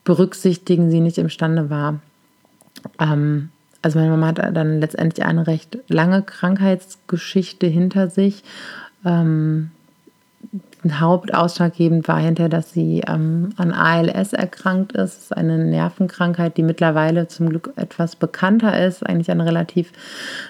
berücksichtigen 0.05 0.89
sie 0.89 1.01
nicht 1.01 1.17
imstande 1.17 1.69
war. 1.69 1.99
Ähm, 2.99 3.49
also 3.81 3.99
meine 3.99 4.11
Mama 4.11 4.27
hat 4.27 4.55
dann 4.55 4.79
letztendlich 4.79 5.25
eine 5.25 5.47
recht 5.47 5.79
lange 5.87 6.21
Krankheitsgeschichte 6.21 7.67
hinter 7.67 8.09
sich. 8.09 8.43
Ähm, 9.05 9.71
Hauptausschlaggebend 10.89 12.07
war 12.07 12.19
hinterher, 12.19 12.47
dass 12.47 12.71
sie 12.71 13.03
ähm, 13.05 13.49
an 13.57 13.73
ALS 13.73 14.31
erkrankt 14.31 14.93
ist. 14.93 15.15
Das 15.15 15.23
ist 15.23 15.37
eine 15.37 15.57
Nervenkrankheit, 15.57 16.55
die 16.55 16.63
mittlerweile 16.63 17.27
zum 17.27 17.49
Glück 17.49 17.73
etwas 17.75 18.15
bekannter 18.15 18.85
ist. 18.85 19.05
Eigentlich 19.05 19.29
eine 19.29 19.45
relativ 19.45 19.91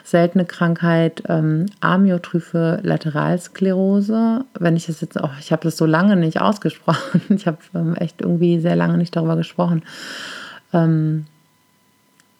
seltene 0.04 0.46
Krankheit, 0.46 1.24
ähm, 1.28 1.66
Amyotrophe 1.82 2.80
Lateralsklerose. 2.84 4.46
Wenn 4.60 4.76
ich 4.76 4.86
das 4.86 5.02
jetzt 5.02 5.20
auch, 5.20 5.32
ich 5.40 5.52
habe 5.52 5.64
das 5.64 5.78
so 5.78 5.88
lange 5.88 6.16
nicht 6.16 6.40
ausgesprochen. 6.42 7.22
Ich 7.30 7.48
habe 7.48 7.58
ähm, 7.74 7.96
echt 7.96 8.22
irgendwie 8.22 8.60
sehr 8.60 8.76
lange 8.76 9.00
nicht 9.00 9.16
darüber 9.16 9.36
gesprochen. 9.36 9.82
Ähm, 10.74 11.26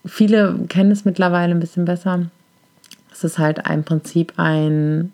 viele 0.06 0.56
kennen 0.68 0.92
es 0.92 1.06
mittlerweile 1.06 1.54
ein 1.54 1.60
bisschen 1.60 1.86
besser. 1.86 2.28
Es 3.12 3.24
ist 3.24 3.38
halt 3.38 3.60
im 3.70 3.84
Prinzip 3.84 4.34
ein, 4.38 5.12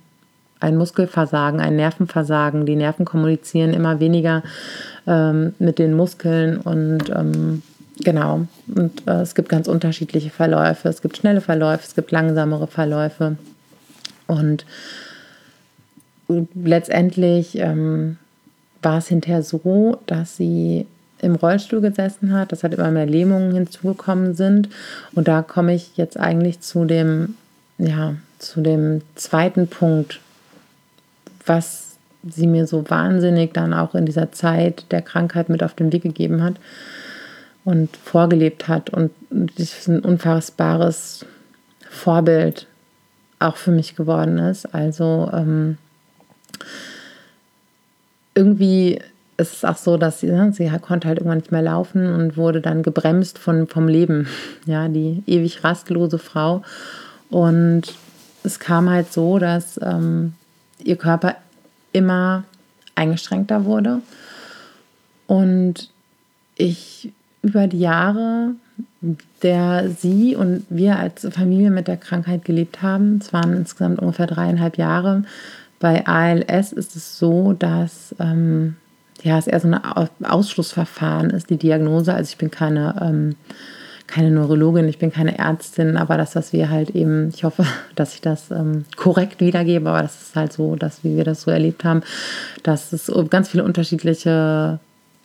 ein 0.60 0.78
Muskelversagen, 0.78 1.60
ein 1.60 1.76
Nervenversagen. 1.76 2.66
Die 2.66 2.76
Nerven 2.76 3.06
kommunizieren 3.06 3.74
immer 3.74 4.00
weniger 4.00 4.44
ähm, 5.08 5.54
mit 5.60 5.80
den 5.80 5.96
Muskeln 5.96 6.58
und 6.58 7.10
ähm, 7.10 7.64
genau. 8.04 8.48
Und 8.74 9.08
äh, 9.08 9.22
es 9.22 9.36
gibt 9.36 9.50
ganz 9.50 9.68
unterschiedliche 9.68 10.30
Verläufe. 10.30 10.90
Es 10.90 11.02
gibt 11.02 11.18
schnelle 11.18 11.42
Verläufe, 11.42 11.84
es 11.86 11.96
gibt 11.96 12.12
langsamere 12.12 12.68
Verläufe. 12.68 13.38
Und 14.28 14.66
letztendlich 16.28 17.58
ähm, 17.58 18.18
war 18.82 18.98
es 19.00 19.08
hinterher 19.08 19.44
so, 19.44 20.00
dass 20.06 20.38
sie 20.38 20.86
im 21.22 21.36
Rollstuhl 21.36 21.82
gesessen 21.82 22.34
hat, 22.34 22.52
dass 22.52 22.64
halt 22.64 22.74
immer 22.74 22.92
mehr 22.92 23.06
Lähmungen 23.06 23.54
hinzugekommen 23.54 24.36
sind. 24.36 24.70
Und 25.14 25.28
da 25.28 25.42
komme 25.42 25.74
ich 25.74 25.98
jetzt 25.98 26.20
eigentlich 26.20 26.62
zu 26.62 26.86
dem, 26.86 27.36
ja, 27.78 28.16
zu 28.40 28.62
dem 28.62 29.02
zweiten 29.16 29.68
Punkt, 29.68 30.20
was 31.46 31.98
sie 32.28 32.48
mir 32.48 32.68
so 32.68 32.90
wahnsinnig 32.90 33.54
dann 33.54 33.74
auch 33.74 33.96
in 33.96 34.06
dieser 34.06 34.32
Zeit 34.32 34.86
der 34.92 35.02
Krankheit 35.02 35.50
mit 35.50 35.64
auf 35.64 35.74
den 35.74 35.92
Weg 35.94 36.04
gegeben 36.04 36.44
hat 36.44 36.56
und 37.64 37.96
vorgelebt 37.98 38.68
hat. 38.68 38.90
Und 38.90 39.12
das 39.30 39.80
ist 39.80 39.88
ein 39.88 40.00
unfassbares 40.00 41.26
Vorbild 41.90 42.68
auch 43.40 43.58
für 43.58 43.72
mich 43.72 43.96
geworden 43.96 44.38
ist. 44.38 44.74
Also 44.74 45.30
ähm, 45.34 45.78
irgendwie 48.34 49.02
es 49.38 49.54
ist 49.54 49.66
auch 49.66 49.78
so, 49.78 49.98
dass 49.98 50.20
sie, 50.20 50.28
ne, 50.28 50.54
sie 50.54 50.70
konnte 50.82 51.08
halt 51.08 51.18
irgendwann 51.18 51.40
nicht 51.40 51.52
mehr 51.52 51.62
laufen 51.62 52.08
und 52.14 52.38
wurde 52.38 52.62
dann 52.62 52.84
gebremst 52.84 53.38
von, 53.38 53.68
vom 53.68 53.88
Leben. 53.88 54.28
Ja, 54.66 54.88
die 54.88 55.22
ewig 55.28 55.64
rastlose 55.64 56.18
Frau. 56.18 56.64
Und 57.30 57.84
es 58.44 58.60
kam 58.60 58.90
halt 58.90 59.14
so, 59.14 59.38
dass 59.38 59.80
ähm, 59.84 60.34
ihr 60.84 60.96
Körper 60.96 61.36
immer 61.92 62.44
eingeschränkter 62.96 63.66
wurde. 63.66 64.02
Und 65.28 65.90
ich 66.56 67.12
über 67.42 67.68
die 67.68 67.80
Jahre, 67.80 68.56
der 69.44 69.90
sie 69.90 70.36
und 70.36 70.66
wir 70.70 70.98
als 70.98 71.28
Familie 71.32 71.70
mit 71.70 71.88
der 71.88 71.98
Krankheit 71.98 72.44
gelebt 72.44 72.82
haben, 72.82 73.20
es 73.22 73.32
waren 73.34 73.54
insgesamt 73.54 74.00
ungefähr 74.00 74.28
dreieinhalb 74.28 74.78
Jahre, 74.78 75.24
bei 75.80 76.08
ALS 76.08 76.74
ist 76.74 76.96
es 76.96 77.20
so, 77.20 77.54
dass 77.54 78.16
ähm, 78.20 78.78
ja, 79.26 79.40
es 79.40 79.48
eher 79.48 79.60
so 79.60 79.68
ein 79.68 79.82
Ausschlussverfahren 80.24 81.32
ist, 81.32 81.50
die 81.50 81.58
Diagnose. 81.58 82.14
Also 82.14 82.30
ich 82.30 82.38
bin 82.38 82.52
keine, 82.52 82.96
ähm, 83.02 83.36
keine 84.06 84.30
Neurologin, 84.30 84.88
ich 84.88 85.00
bin 85.00 85.12
keine 85.12 85.40
Ärztin, 85.40 85.98
aber 85.98 86.16
das, 86.16 86.36
was 86.36 86.54
wir 86.54 86.70
halt 86.70 86.92
eben, 86.92 87.30
ich 87.34 87.44
hoffe, 87.44 87.66
dass 87.96 88.14
ich 88.14 88.22
das 88.22 88.52
ähm, 88.52 88.86
korrekt 88.96 89.42
wiedergebe, 89.42 89.90
aber 89.90 90.04
das 90.04 90.22
ist 90.22 90.36
halt 90.36 90.54
so, 90.54 90.76
dass 90.76 91.04
wie 91.04 91.18
wir 91.18 91.24
das 91.24 91.42
so 91.42 91.50
erlebt 91.50 91.84
haben, 91.84 92.04
dass 92.62 92.94
es 92.94 93.12
ganz 93.32 93.50
viele 93.50 93.64
unterschiedliche 93.64 94.78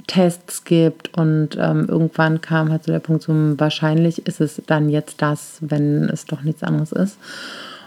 Tests 0.06 0.64
gibt 0.64 1.16
und 1.16 1.58
ähm, 1.60 1.86
irgendwann 1.86 2.40
kam 2.40 2.70
halt 2.70 2.84
so 2.84 2.92
der 2.92 3.00
Punkt 3.00 3.22
zum 3.22 3.60
wahrscheinlich 3.60 4.26
ist 4.26 4.40
es 4.40 4.62
dann 4.66 4.88
jetzt 4.88 5.20
das, 5.20 5.58
wenn 5.60 6.08
es 6.08 6.24
doch 6.24 6.40
nichts 6.40 6.62
anderes 6.62 6.92
ist. 6.92 7.18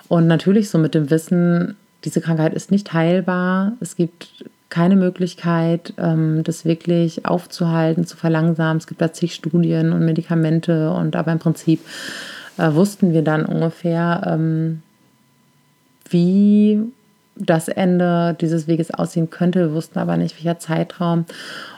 Und 0.09 0.27
natürlich 0.27 0.69
so 0.69 0.77
mit 0.77 0.93
dem 0.93 1.09
Wissen, 1.09 1.75
diese 2.05 2.21
Krankheit 2.21 2.53
ist 2.53 2.69
nicht 2.69 2.93
heilbar. 2.93 3.73
Es 3.81 3.95
gibt 3.95 4.45
keine 4.73 4.95
Möglichkeit, 4.95 5.93
ähm, 5.99 6.41
das 6.43 6.65
wirklich 6.65 7.27
aufzuhalten, 7.27 8.07
zu 8.07 8.17
verlangsamen. 8.17 8.79
Es 8.79 8.87
gibt 8.87 9.01
da 9.01 9.13
zig 9.13 9.35
Studien 9.35 9.93
und 9.93 10.03
Medikamente 10.03 10.89
und 10.89 11.15
aber 11.15 11.31
im 11.31 11.37
Prinzip 11.37 11.79
äh, 12.57 12.73
wussten 12.73 13.13
wir 13.13 13.21
dann 13.21 13.45
ungefähr, 13.45 14.23
ähm, 14.25 14.81
wie 16.09 16.81
das 17.35 17.67
Ende 17.67 18.35
dieses 18.41 18.65
Weges 18.67 18.91
aussehen 18.91 19.29
könnte. 19.29 19.59
Wir 19.59 19.73
wussten 19.73 19.99
aber 19.99 20.17
nicht, 20.17 20.35
welcher 20.37 20.57
Zeitraum. 20.57 21.25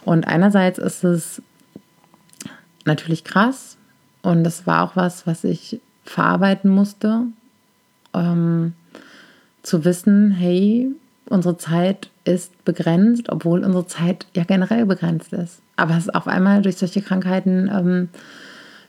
Und 0.06 0.26
einerseits 0.26 0.80
ist 0.80 1.04
es 1.04 1.42
natürlich 2.86 3.26
krass 3.26 3.76
und 4.22 4.46
das 4.46 4.66
war 4.66 4.84
auch 4.84 4.96
was, 4.96 5.28
was 5.28 5.44
ich 5.44 5.82
verarbeiten 6.06 6.72
musste. 6.72 7.24
Ähm, 8.14 8.72
zu 9.64 9.84
wissen, 9.84 10.32
hey, 10.32 10.88
unsere 11.28 11.58
Zeit 11.58 12.10
ist 12.26 12.66
begrenzt, 12.66 13.30
obwohl 13.30 13.64
unsere 13.64 13.88
Zeit 13.88 14.26
ja 14.36 14.44
generell 14.44 14.86
begrenzt 14.86 15.32
ist. 15.34 15.62
Aber 15.76 15.96
es 15.96 16.10
auf 16.10 16.28
einmal 16.28 16.62
durch 16.62 16.78
solche 16.78 17.02
Krankheiten 17.02 17.70
ähm, 17.74 18.10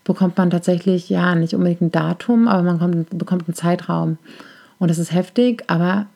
bekommt 0.04 0.38
man 0.38 0.50
tatsächlich 0.50 1.08
ja 1.10 1.34
nicht 1.34 1.54
unbedingt 1.54 1.82
ein 1.82 1.92
Datum, 1.92 2.48
aber 2.48 2.62
man 2.62 2.78
kommt, 2.78 3.18
bekommt 3.18 3.46
einen 3.46 3.54
Zeitraum. 3.54 4.18
Und 4.78 4.90
das 4.90 4.98
ist 4.98 5.12
heftig, 5.12 5.64
aber 5.68 6.06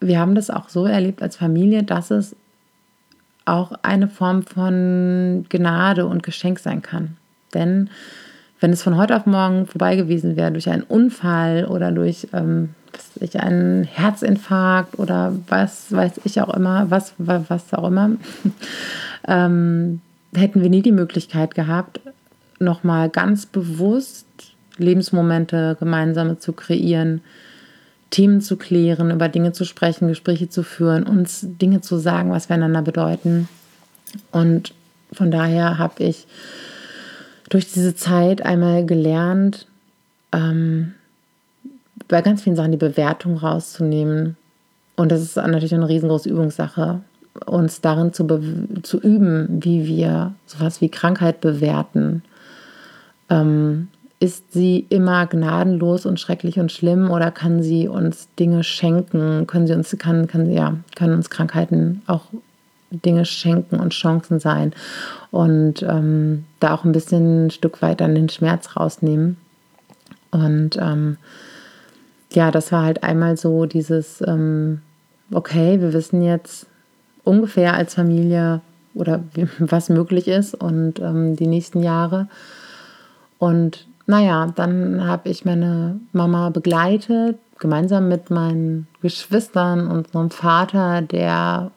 wir 0.00 0.18
haben 0.18 0.34
das 0.34 0.50
auch 0.50 0.68
so 0.68 0.86
erlebt 0.86 1.22
als 1.22 1.36
Familie, 1.36 1.82
dass 1.82 2.10
es 2.10 2.34
auch 3.44 3.72
eine 3.82 4.08
Form 4.08 4.42
von 4.42 5.44
Gnade 5.48 6.06
und 6.06 6.22
Geschenk 6.22 6.58
sein 6.58 6.82
kann. 6.82 7.16
Denn 7.52 7.90
wenn 8.60 8.72
es 8.72 8.82
von 8.82 8.96
heute 8.96 9.16
auf 9.16 9.26
morgen 9.26 9.66
vorbei 9.66 9.96
gewesen 9.96 10.36
wäre 10.36 10.52
durch 10.52 10.68
einen 10.68 10.82
Unfall 10.82 11.66
oder 11.66 11.90
durch 11.90 12.28
ähm, 12.32 12.70
ich 13.20 13.40
einen 13.40 13.84
Herzinfarkt 13.84 14.98
oder 14.98 15.34
was 15.48 15.92
weiß 15.92 16.20
ich 16.24 16.40
auch 16.40 16.54
immer, 16.54 16.90
was, 16.90 17.14
was 17.18 17.72
auch 17.74 17.86
immer, 17.86 18.10
ähm, 19.28 20.00
hätten 20.34 20.62
wir 20.62 20.70
nie 20.70 20.82
die 20.82 20.92
Möglichkeit 20.92 21.54
gehabt, 21.54 22.00
nochmal 22.58 23.08
ganz 23.08 23.46
bewusst 23.46 24.26
Lebensmomente 24.76 25.76
gemeinsame 25.78 26.38
zu 26.38 26.52
kreieren, 26.52 27.20
Themen 28.10 28.40
zu 28.40 28.56
klären, 28.56 29.10
über 29.10 29.28
Dinge 29.28 29.52
zu 29.52 29.64
sprechen, 29.64 30.08
Gespräche 30.08 30.48
zu 30.48 30.62
führen, 30.62 31.04
uns 31.04 31.40
Dinge 31.42 31.80
zu 31.80 31.98
sagen, 31.98 32.30
was 32.30 32.48
wir 32.48 32.54
einander 32.54 32.82
bedeuten. 32.82 33.48
Und 34.32 34.74
von 35.12 35.30
daher 35.30 35.78
habe 35.78 36.02
ich 36.04 36.26
durch 37.48 37.70
diese 37.72 37.94
Zeit 37.94 38.42
einmal 38.42 38.84
gelernt, 38.84 39.66
ähm, 40.32 40.94
bei 42.08 42.22
ganz 42.22 42.42
vielen 42.42 42.56
Sachen 42.56 42.72
die 42.72 42.78
Bewertung 42.78 43.36
rauszunehmen. 43.36 44.36
Und 44.96 45.12
das 45.12 45.22
ist 45.22 45.36
natürlich 45.36 45.74
eine 45.74 45.88
riesengroße 45.88 46.28
Übungssache. 46.28 47.00
uns 47.46 47.80
darin 47.80 48.12
zu, 48.12 48.26
zu 48.82 49.00
üben, 49.00 49.62
wie 49.62 49.86
wir 49.86 50.34
sowas 50.46 50.80
wie 50.80 50.88
Krankheit 50.88 51.40
bewerten. 51.40 52.22
Ähm, 53.30 53.88
ist 54.18 54.52
sie 54.52 54.84
immer 54.90 55.26
gnadenlos 55.26 56.04
und 56.04 56.20
schrecklich 56.20 56.58
und 56.58 56.70
schlimm 56.70 57.10
oder 57.10 57.30
kann 57.30 57.62
sie 57.62 57.88
uns 57.88 58.28
Dinge 58.38 58.62
schenken? 58.62 59.46
Können 59.46 59.66
sie 59.66 59.72
uns, 59.72 59.96
kann, 59.98 60.26
kann, 60.26 60.50
ja, 60.50 60.74
können 60.94 61.14
uns 61.14 61.30
Krankheiten 61.30 62.02
auch 62.06 62.24
Dinge 62.90 63.24
schenken 63.24 63.80
und 63.80 63.94
Chancen 63.94 64.40
sein 64.40 64.74
und 65.30 65.82
ähm, 65.82 66.44
da 66.58 66.74
auch 66.74 66.84
ein 66.84 66.92
bisschen 66.92 67.46
ein 67.46 67.50
Stück 67.50 67.80
weit 67.80 68.00
dann 68.00 68.14
den 68.14 68.28
Schmerz 68.28 68.76
rausnehmen. 68.76 69.36
Und 70.32 70.76
ähm, 70.76 71.16
ja, 72.32 72.50
das 72.50 72.72
war 72.72 72.84
halt 72.84 73.02
einmal 73.02 73.36
so 73.36 73.66
dieses, 73.66 74.22
ähm, 74.26 74.82
okay, 75.32 75.80
wir 75.80 75.92
wissen 75.92 76.22
jetzt 76.22 76.66
ungefähr 77.24 77.74
als 77.74 77.94
Familie 77.94 78.60
oder 78.94 79.22
was 79.58 79.88
möglich 79.88 80.28
ist 80.28 80.54
und 80.54 81.00
ähm, 81.00 81.36
die 81.36 81.46
nächsten 81.46 81.82
Jahre. 81.82 82.28
Und 83.38 83.86
naja, 84.06 84.52
dann 84.54 85.06
habe 85.06 85.28
ich 85.28 85.44
meine 85.44 86.00
Mama 86.12 86.50
begleitet, 86.50 87.38
gemeinsam 87.58 88.08
mit 88.08 88.30
meinen 88.30 88.86
Geschwistern 89.02 89.88
und 89.88 90.14
meinem 90.14 90.30
Vater, 90.30 91.02
der 91.02 91.70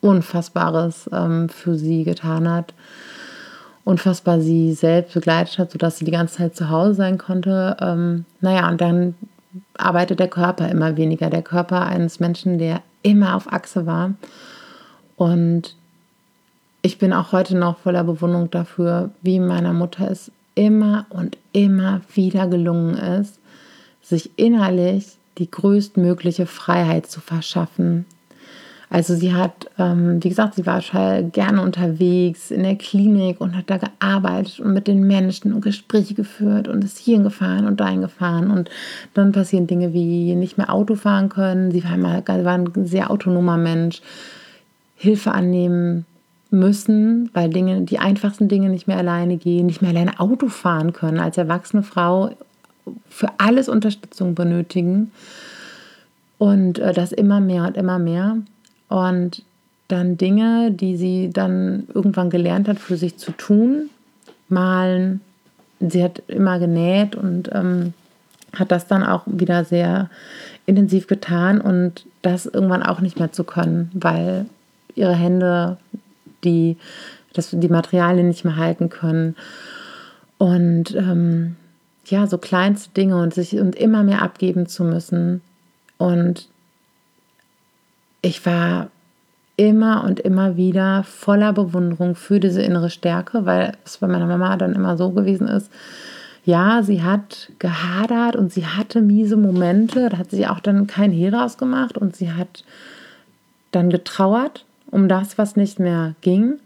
Unfassbares 0.00 1.08
ähm, 1.12 1.48
für 1.48 1.76
sie 1.76 2.04
getan 2.04 2.48
hat. 2.50 2.74
Unfassbar 3.84 4.40
sie 4.40 4.72
selbst 4.72 5.14
begleitet 5.14 5.58
hat, 5.58 5.70
sodass 5.70 5.98
sie 5.98 6.04
die 6.04 6.10
ganze 6.10 6.38
Zeit 6.38 6.56
zu 6.56 6.70
Hause 6.70 6.94
sein 6.94 7.18
konnte. 7.18 7.76
Ähm, 7.80 8.24
naja, 8.40 8.68
und 8.68 8.80
dann 8.80 9.14
arbeitet 9.76 10.20
der 10.20 10.28
Körper 10.28 10.68
immer 10.68 10.96
weniger. 10.96 11.30
Der 11.30 11.42
Körper 11.42 11.86
eines 11.86 12.20
Menschen, 12.20 12.58
der 12.58 12.82
immer 13.02 13.36
auf 13.36 13.52
Achse 13.52 13.86
war. 13.86 14.14
Und 15.16 15.76
ich 16.82 16.98
bin 16.98 17.12
auch 17.12 17.32
heute 17.32 17.56
noch 17.56 17.78
voller 17.78 18.04
Bewunderung 18.04 18.50
dafür, 18.50 19.10
wie 19.22 19.40
meiner 19.40 19.72
Mutter 19.72 20.10
es 20.10 20.30
immer 20.54 21.06
und 21.10 21.36
immer 21.52 22.00
wieder 22.14 22.46
gelungen 22.46 22.96
ist, 22.96 23.38
sich 24.02 24.30
innerlich 24.36 25.16
die 25.38 25.50
größtmögliche 25.50 26.46
Freiheit 26.46 27.06
zu 27.06 27.20
verschaffen. 27.20 28.06
Also 28.88 29.16
sie 29.16 29.34
hat, 29.34 29.68
ähm, 29.78 30.22
wie 30.22 30.28
gesagt, 30.28 30.54
sie 30.54 30.64
war 30.64 30.80
gerne 31.22 31.60
unterwegs 31.60 32.50
in 32.52 32.62
der 32.62 32.76
Klinik 32.76 33.40
und 33.40 33.56
hat 33.56 33.68
da 33.68 33.78
gearbeitet 33.78 34.60
und 34.60 34.72
mit 34.72 34.86
den 34.86 35.06
Menschen 35.06 35.52
und 35.52 35.62
Gespräche 35.62 36.14
geführt 36.14 36.68
und 36.68 36.84
ist 36.84 36.98
hierhin 36.98 37.24
gefahren 37.24 37.66
und 37.66 37.80
dahin 37.80 38.00
gefahren. 38.00 38.50
Und 38.50 38.70
dann 39.14 39.32
passieren 39.32 39.66
Dinge 39.66 39.92
wie 39.92 40.34
nicht 40.36 40.56
mehr 40.56 40.72
Auto 40.72 40.94
fahren 40.94 41.28
können. 41.28 41.72
Sie 41.72 41.82
war, 41.82 41.94
immer, 41.94 42.22
war 42.26 42.54
ein 42.54 42.86
sehr 42.86 43.10
autonomer 43.10 43.56
Mensch. 43.56 44.02
Hilfe 44.96 45.32
annehmen 45.32 46.06
müssen, 46.50 47.30
weil 47.34 47.50
Dinge, 47.50 47.82
die 47.82 47.98
einfachsten 47.98 48.48
Dinge 48.48 48.70
nicht 48.70 48.86
mehr 48.86 48.96
alleine 48.96 49.36
gehen, 49.36 49.66
nicht 49.66 49.82
mehr 49.82 49.90
alleine 49.90 50.18
Auto 50.20 50.48
fahren 50.48 50.92
können, 50.92 51.20
als 51.20 51.36
erwachsene 51.36 51.82
Frau 51.82 52.30
für 53.08 53.28
alles 53.38 53.68
Unterstützung 53.68 54.34
benötigen. 54.34 55.10
Und 56.38 56.78
äh, 56.78 56.92
das 56.92 57.12
immer 57.12 57.40
mehr 57.40 57.64
und 57.64 57.76
immer 57.76 57.98
mehr. 57.98 58.38
Und 58.88 59.42
dann 59.88 60.16
Dinge, 60.16 60.72
die 60.72 60.96
sie 60.96 61.30
dann 61.32 61.86
irgendwann 61.94 62.30
gelernt 62.30 62.68
hat, 62.68 62.78
für 62.78 62.96
sich 62.96 63.18
zu 63.18 63.32
tun, 63.32 63.90
malen. 64.48 65.20
Sie 65.80 66.02
hat 66.02 66.22
immer 66.28 66.58
genäht 66.58 67.14
und 67.14 67.50
ähm, 67.52 67.92
hat 68.54 68.72
das 68.72 68.86
dann 68.86 69.04
auch 69.04 69.22
wieder 69.26 69.64
sehr 69.64 70.08
intensiv 70.64 71.06
getan 71.06 71.60
und 71.60 72.06
das 72.22 72.46
irgendwann 72.46 72.82
auch 72.82 73.00
nicht 73.00 73.18
mehr 73.18 73.32
zu 73.32 73.44
können, 73.44 73.90
weil 73.94 74.46
ihre 74.94 75.14
Hände 75.14 75.76
die, 76.42 76.76
das, 77.32 77.50
die 77.52 77.68
Materialien 77.68 78.28
nicht 78.28 78.44
mehr 78.44 78.56
halten 78.56 78.88
können. 78.88 79.36
Und 80.38 80.94
ähm, 80.94 81.56
ja, 82.06 82.26
so 82.26 82.38
kleinste 82.38 82.90
Dinge 82.90 83.16
und 83.16 83.34
sich 83.34 83.58
und 83.58 83.76
immer 83.76 84.02
mehr 84.02 84.22
abgeben 84.22 84.66
zu 84.66 84.84
müssen. 84.84 85.40
Und 85.98 86.48
ich 88.26 88.44
war 88.44 88.88
immer 89.56 90.04
und 90.04 90.18
immer 90.20 90.56
wieder 90.56 91.04
voller 91.04 91.52
Bewunderung 91.52 92.16
für 92.16 92.40
diese 92.40 92.60
innere 92.60 92.90
Stärke, 92.90 93.46
weil 93.46 93.72
es 93.84 93.98
bei 93.98 94.08
meiner 94.08 94.26
Mama 94.26 94.56
dann 94.56 94.74
immer 94.74 94.96
so 94.96 95.10
gewesen 95.10 95.48
ist. 95.48 95.70
Ja, 96.44 96.82
sie 96.82 97.02
hat 97.02 97.50
gehadert 97.58 98.36
und 98.36 98.52
sie 98.52 98.66
hatte 98.66 99.00
miese 99.00 99.36
Momente, 99.36 100.08
da 100.08 100.18
hat 100.18 100.30
sie 100.30 100.46
auch 100.46 100.60
dann 100.60 100.86
kein 100.86 101.12
Hehl 101.12 101.34
rausgemacht 101.34 101.96
und 101.96 102.16
sie 102.16 102.32
hat 102.32 102.64
dann 103.70 103.90
getrauert 103.90 104.64
um 104.90 105.08
das, 105.08 105.38
was 105.38 105.56
nicht 105.56 105.78
mehr 105.78 106.14
ging 106.20 106.58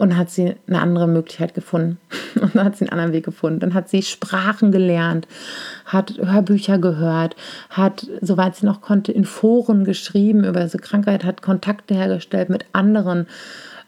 und 0.00 0.16
hat 0.16 0.30
sie 0.30 0.54
eine 0.66 0.80
andere 0.80 1.06
Möglichkeit 1.06 1.52
gefunden. 1.52 1.98
Und 2.40 2.56
dann 2.56 2.64
hat 2.64 2.76
sie 2.76 2.86
einen 2.86 2.92
anderen 2.92 3.12
Weg 3.12 3.24
gefunden. 3.24 3.60
Dann 3.60 3.74
hat 3.74 3.90
sie 3.90 4.02
Sprachen 4.02 4.72
gelernt, 4.72 5.28
hat 5.84 6.16
Hörbücher 6.16 6.78
gehört, 6.78 7.36
hat, 7.68 8.06
soweit 8.22 8.56
sie 8.56 8.64
noch 8.64 8.80
konnte, 8.80 9.12
in 9.12 9.26
Foren 9.26 9.84
geschrieben 9.84 10.44
über 10.44 10.62
diese 10.62 10.78
Krankheit, 10.78 11.24
hat 11.24 11.42
Kontakte 11.42 11.94
hergestellt 11.94 12.48
mit 12.48 12.64
anderen, 12.72 13.26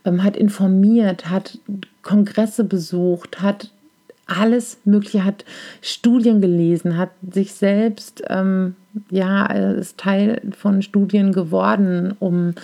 ähm, 0.05 0.23
hat 0.23 0.37
informiert, 0.37 1.31
hat 1.31 1.59
Kongresse 2.03 2.65
besucht, 2.65 3.41
hat 3.41 3.71
alles 4.39 4.79
Mögliche, 4.85 5.25
hat 5.25 5.45
Studien 5.81 6.41
gelesen, 6.41 6.97
hat 6.97 7.11
sich 7.29 7.53
selbst, 7.55 8.23
ähm, 8.29 8.77
ja, 9.11 9.47
ist 9.47 9.99
Teil 9.99 10.43
von 10.57 10.83
Studien 10.83 11.33
geworden, 11.33 12.15
um, 12.19 12.55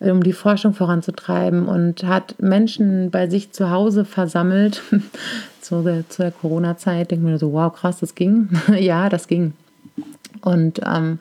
um 0.00 0.22
die 0.22 0.32
Forschung 0.32 0.74
voranzutreiben 0.74 1.66
und 1.66 2.04
hat 2.04 2.34
Menschen 2.40 3.10
bei 3.10 3.28
sich 3.28 3.52
zu 3.52 3.70
Hause 3.70 4.04
versammelt. 4.04 4.82
zu 5.60 5.82
der, 5.82 6.08
zu 6.08 6.22
der 6.22 6.32
Corona-Zeit 6.32 7.12
ich 7.12 7.18
mir 7.18 7.38
so, 7.38 7.52
wow, 7.52 7.72
krass, 7.72 8.00
das 8.00 8.14
ging. 8.14 8.48
ja, 8.78 9.08
das 9.08 9.28
ging. 9.28 9.52
Und 10.40 10.80
ähm, 10.86 11.18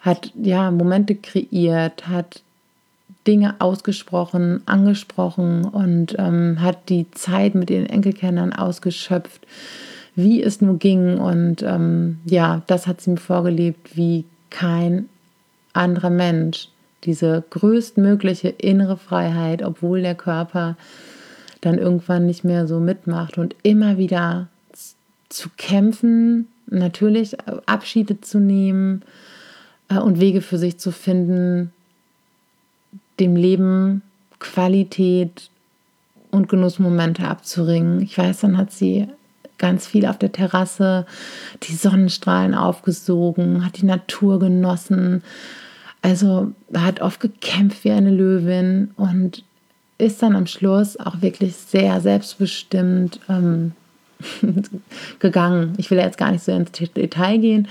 hat 0.00 0.32
ja 0.34 0.70
Momente 0.70 1.14
kreiert, 1.14 2.08
hat 2.08 2.42
Dinge 3.26 3.56
ausgesprochen, 3.58 4.62
angesprochen 4.66 5.64
und 5.64 6.16
ähm, 6.18 6.60
hat 6.60 6.88
die 6.88 7.10
Zeit 7.10 7.54
mit 7.54 7.70
ihren 7.70 7.86
Enkelkindern 7.86 8.52
ausgeschöpft, 8.52 9.46
wie 10.14 10.42
es 10.42 10.60
nur 10.60 10.78
ging. 10.78 11.18
Und 11.18 11.62
ähm, 11.62 12.18
ja, 12.24 12.62
das 12.66 12.86
hat 12.86 13.00
sie 13.00 13.10
mir 13.10 13.16
vorgelebt 13.18 13.96
wie 13.96 14.24
kein 14.48 15.08
anderer 15.72 16.10
Mensch. 16.10 16.68
Diese 17.04 17.44
größtmögliche 17.50 18.48
innere 18.48 18.96
Freiheit, 18.96 19.62
obwohl 19.62 20.02
der 20.02 20.14
Körper 20.14 20.76
dann 21.60 21.78
irgendwann 21.78 22.26
nicht 22.26 22.44
mehr 22.44 22.66
so 22.66 22.80
mitmacht 22.80 23.38
und 23.38 23.54
immer 23.62 23.98
wieder 23.98 24.48
zu 25.28 25.48
kämpfen, 25.56 26.48
natürlich 26.66 27.36
Abschiede 27.66 28.20
zu 28.20 28.38
nehmen 28.38 29.02
äh, 29.88 29.98
und 29.98 30.20
Wege 30.20 30.40
für 30.40 30.58
sich 30.58 30.78
zu 30.78 30.90
finden, 30.90 31.72
dem 33.20 33.36
Leben 33.36 34.02
Qualität 34.38 35.50
und 36.30 36.48
Genussmomente 36.48 37.28
abzuringen. 37.28 38.00
Ich 38.00 38.16
weiß, 38.16 38.40
dann 38.40 38.56
hat 38.56 38.72
sie 38.72 39.08
ganz 39.58 39.86
viel 39.86 40.06
auf 40.06 40.18
der 40.18 40.32
Terrasse, 40.32 41.06
die 41.64 41.74
Sonnenstrahlen 41.74 42.54
aufgesogen, 42.54 43.64
hat 43.64 43.76
die 43.76 43.86
Natur 43.86 44.38
genossen. 44.38 45.22
Also 46.02 46.52
hat 46.74 47.02
oft 47.02 47.20
gekämpft 47.20 47.84
wie 47.84 47.92
eine 47.92 48.10
Löwin 48.10 48.92
und 48.96 49.44
ist 49.98 50.22
dann 50.22 50.34
am 50.34 50.46
Schluss 50.46 50.98
auch 50.98 51.20
wirklich 51.20 51.54
sehr 51.56 52.00
selbstbestimmt 52.00 53.20
ähm, 53.28 53.72
gegangen. 55.18 55.74
Ich 55.76 55.90
will 55.90 55.98
jetzt 55.98 56.16
gar 56.16 56.32
nicht 56.32 56.42
so 56.42 56.52
ins 56.52 56.72
Detail 56.72 57.38
gehen. 57.38 57.68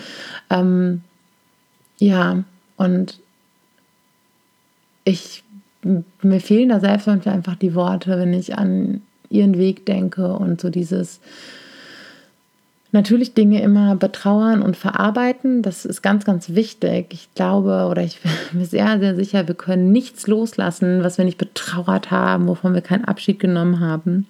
Ähm, 0.51 1.01
ja, 1.97 2.43
und 2.77 3.19
ich, 5.09 5.43
mir 6.21 6.39
fehlen 6.39 6.69
da 6.69 6.79
selbst 6.79 7.07
manchmal 7.07 7.35
einfach 7.35 7.55
die 7.55 7.75
Worte, 7.75 8.17
wenn 8.17 8.33
ich 8.33 8.57
an 8.57 9.01
ihren 9.29 9.57
Weg 9.57 9.85
denke 9.85 10.33
und 10.33 10.59
so 10.59 10.69
dieses 10.69 11.19
natürlich 12.91 13.33
Dinge 13.33 13.61
immer 13.61 13.95
betrauern 13.95 14.61
und 14.61 14.75
verarbeiten. 14.75 15.61
Das 15.61 15.85
ist 15.85 16.01
ganz, 16.01 16.25
ganz 16.25 16.49
wichtig. 16.49 17.07
Ich 17.11 17.29
glaube 17.35 17.87
oder 17.89 18.03
ich 18.03 18.19
bin 18.51 18.59
mir 18.59 18.65
sehr, 18.65 18.99
sehr 18.99 19.15
sicher, 19.15 19.47
wir 19.47 19.55
können 19.55 19.91
nichts 19.91 20.27
loslassen, 20.27 21.03
was 21.03 21.17
wir 21.17 21.25
nicht 21.25 21.37
betrauert 21.37 22.11
haben, 22.11 22.47
wovon 22.47 22.73
wir 22.73 22.81
keinen 22.81 23.05
Abschied 23.05 23.39
genommen 23.39 23.79
haben. 23.79 24.25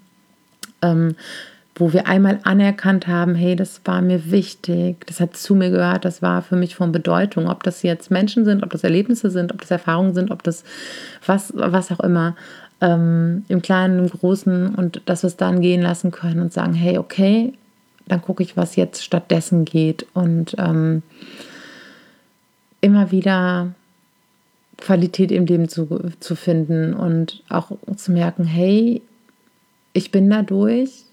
Ähm, 0.82 1.16
wo 1.80 1.94
wir 1.94 2.08
einmal 2.08 2.40
anerkannt 2.44 3.08
haben, 3.08 3.36
hey, 3.36 3.56
das 3.56 3.82
war 3.86 4.02
mir 4.02 4.32
wichtig, 4.32 5.08
das 5.08 5.22
hat 5.22 5.38
zu 5.38 5.56
mir 5.56 5.70
gehört, 5.70 6.04
das 6.04 6.22
war 6.22 6.42
für 6.42 6.58
mich 6.58 6.76
von 6.76 6.92
Bedeutung, 6.92 7.48
ob 7.48 7.64
das 7.64 7.84
jetzt 7.84 8.12
Menschen 8.12 8.44
sind, 8.44 8.64
ob 8.64 8.70
das 8.72 8.84
Erlebnisse 8.84 9.32
sind, 9.32 9.54
ob 9.54 9.62
das 9.62 9.72
Erfahrungen 9.72 10.14
sind, 10.14 10.30
ob 10.30 10.44
das 10.44 10.66
was, 11.26 11.54
was 11.56 11.92
auch 11.92 12.02
immer, 12.02 12.36
ähm, 12.82 13.46
im 13.48 13.62
Kleinen, 13.62 14.00
im 14.00 14.10
Großen 14.10 14.76
und 14.76 15.02
dass 15.06 15.24
wir 15.24 15.30
es 15.30 15.38
dann 15.38 15.62
gehen 15.62 15.82
lassen 15.82 16.12
können 16.12 16.42
und 16.42 16.52
sagen, 16.52 16.74
hey, 16.74 16.98
okay, 16.98 17.54
dann 18.08 18.22
gucke 18.22 18.44
ich, 18.44 18.58
was 18.58 18.76
jetzt 18.76 19.04
stattdessen 19.04 19.64
geht 19.64 20.06
und 20.14 20.56
ähm, 20.58 21.02
immer 22.82 23.12
wieder 23.12 23.74
Qualität 24.78 25.32
im 25.32 25.46
Leben 25.46 25.70
zu, 25.70 26.12
zu 26.20 26.36
finden 26.36 26.94
und 26.94 27.42
auch 27.48 27.72
zu 27.96 28.12
merken, 28.12 28.44
hey, 28.44 29.02
ich 29.94 30.12
bin 30.12 30.30
dadurch 30.30 31.06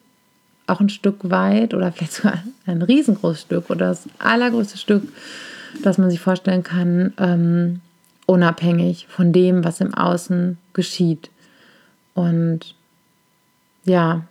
auch 0.67 0.81
ein 0.81 0.89
Stück 0.89 1.31
weit 1.31 1.75
oder 1.75 1.93
vielleicht 1.93 2.13
sogar 2.15 2.43
ein 2.67 2.83
riesengroßes 2.83 3.43
Stück 3.43 3.71
oder 3.71 3.89
das 3.89 4.09
allergrößte 4.19 4.79
Stück, 4.79 5.03
das 5.83 5.99
man 5.99 6.11
sich 6.11 6.21
vorstellen 6.21 6.63
kann, 6.63 7.13
ähm, 7.19 7.81
unabhängig 8.27 9.07
von 9.09 9.33
dem, 9.33 9.65
was 9.65 9.81
im 9.81 9.95
Außen 9.95 10.59
geschieht. 10.73 11.31
Und 12.15 12.75
ja, 13.85 14.23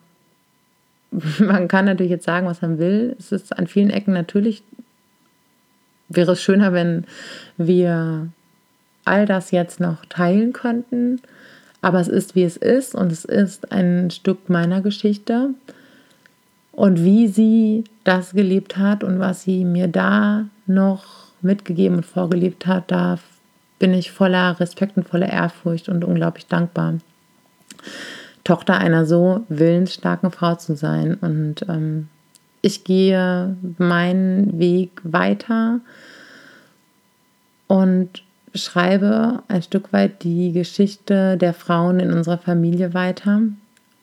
man 1.39 1.67
kann 1.67 1.85
natürlich 1.85 2.11
jetzt 2.11 2.25
sagen, 2.25 2.47
was 2.47 2.61
man 2.61 2.77
will. 2.77 3.15
Es 3.17 3.31
ist 3.31 3.57
an 3.57 3.67
vielen 3.67 3.89
Ecken 3.89 4.13
natürlich, 4.13 4.63
wäre 6.09 6.33
es 6.33 6.41
schöner, 6.41 6.73
wenn 6.73 7.05
wir 7.57 8.27
all 9.05 9.25
das 9.25 9.51
jetzt 9.51 9.79
noch 9.79 10.05
teilen 10.05 10.51
könnten. 10.51 11.21
Aber 11.81 11.99
es 11.99 12.07
ist, 12.07 12.35
wie 12.35 12.43
es 12.43 12.57
ist 12.57 12.95
und 12.95 13.11
es 13.11 13.25
ist 13.25 13.71
ein 13.71 14.09
Stück 14.09 14.49
meiner 14.49 14.81
Geschichte. 14.81 15.51
Und 16.75 17.05
wie 17.05 17.29
sie 17.29 17.85
das 18.03 18.33
gelebt 18.33 18.75
hat 18.77 19.03
und 19.03 19.19
was 19.19 19.43
sie 19.43 19.63
mir 19.63 19.87
da 19.87 20.45
noch 20.67 21.05
mitgegeben 21.41 21.97
und 21.97 22.05
vorgelebt 22.05 22.67
hat, 22.67 22.91
da 22.91 23.17
bin 23.79 23.93
ich 23.93 24.11
voller 24.11 24.59
Respekt 24.59 24.97
und 24.97 25.07
voller 25.07 25.29
Ehrfurcht 25.29 25.87
und 25.87 26.03
unglaublich 26.03 26.47
dankbar. 26.47 26.95
Tochter 28.43 28.77
einer 28.77 29.05
so 29.05 29.45
willensstarken 29.47 30.31
Frau 30.31 30.55
zu 30.55 30.75
sein. 30.75 31.15
Und 31.15 31.65
ähm, 31.69 32.09
ich 32.61 32.83
gehe 32.83 33.55
meinen 33.77 34.59
Weg 34.59 34.99
weiter 35.03 35.79
und 37.67 38.21
schreibe 38.53 39.43
ein 39.47 39.61
Stück 39.61 39.93
weit 39.93 40.23
die 40.23 40.51
Geschichte 40.51 41.37
der 41.37 41.53
Frauen 41.53 42.01
in 42.01 42.11
unserer 42.11 42.37
Familie 42.37 42.93
weiter. 42.93 43.41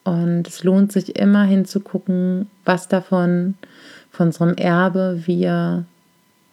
Und 0.03 0.47
es 0.47 0.63
lohnt 0.63 0.91
sich 0.91 1.15
immer 1.17 1.43
hinzugucken, 1.43 2.49
was 2.65 2.87
davon 2.87 3.55
von 4.11 4.27
unserem 4.27 4.55
Erbe 4.55 5.21
wir 5.25 5.85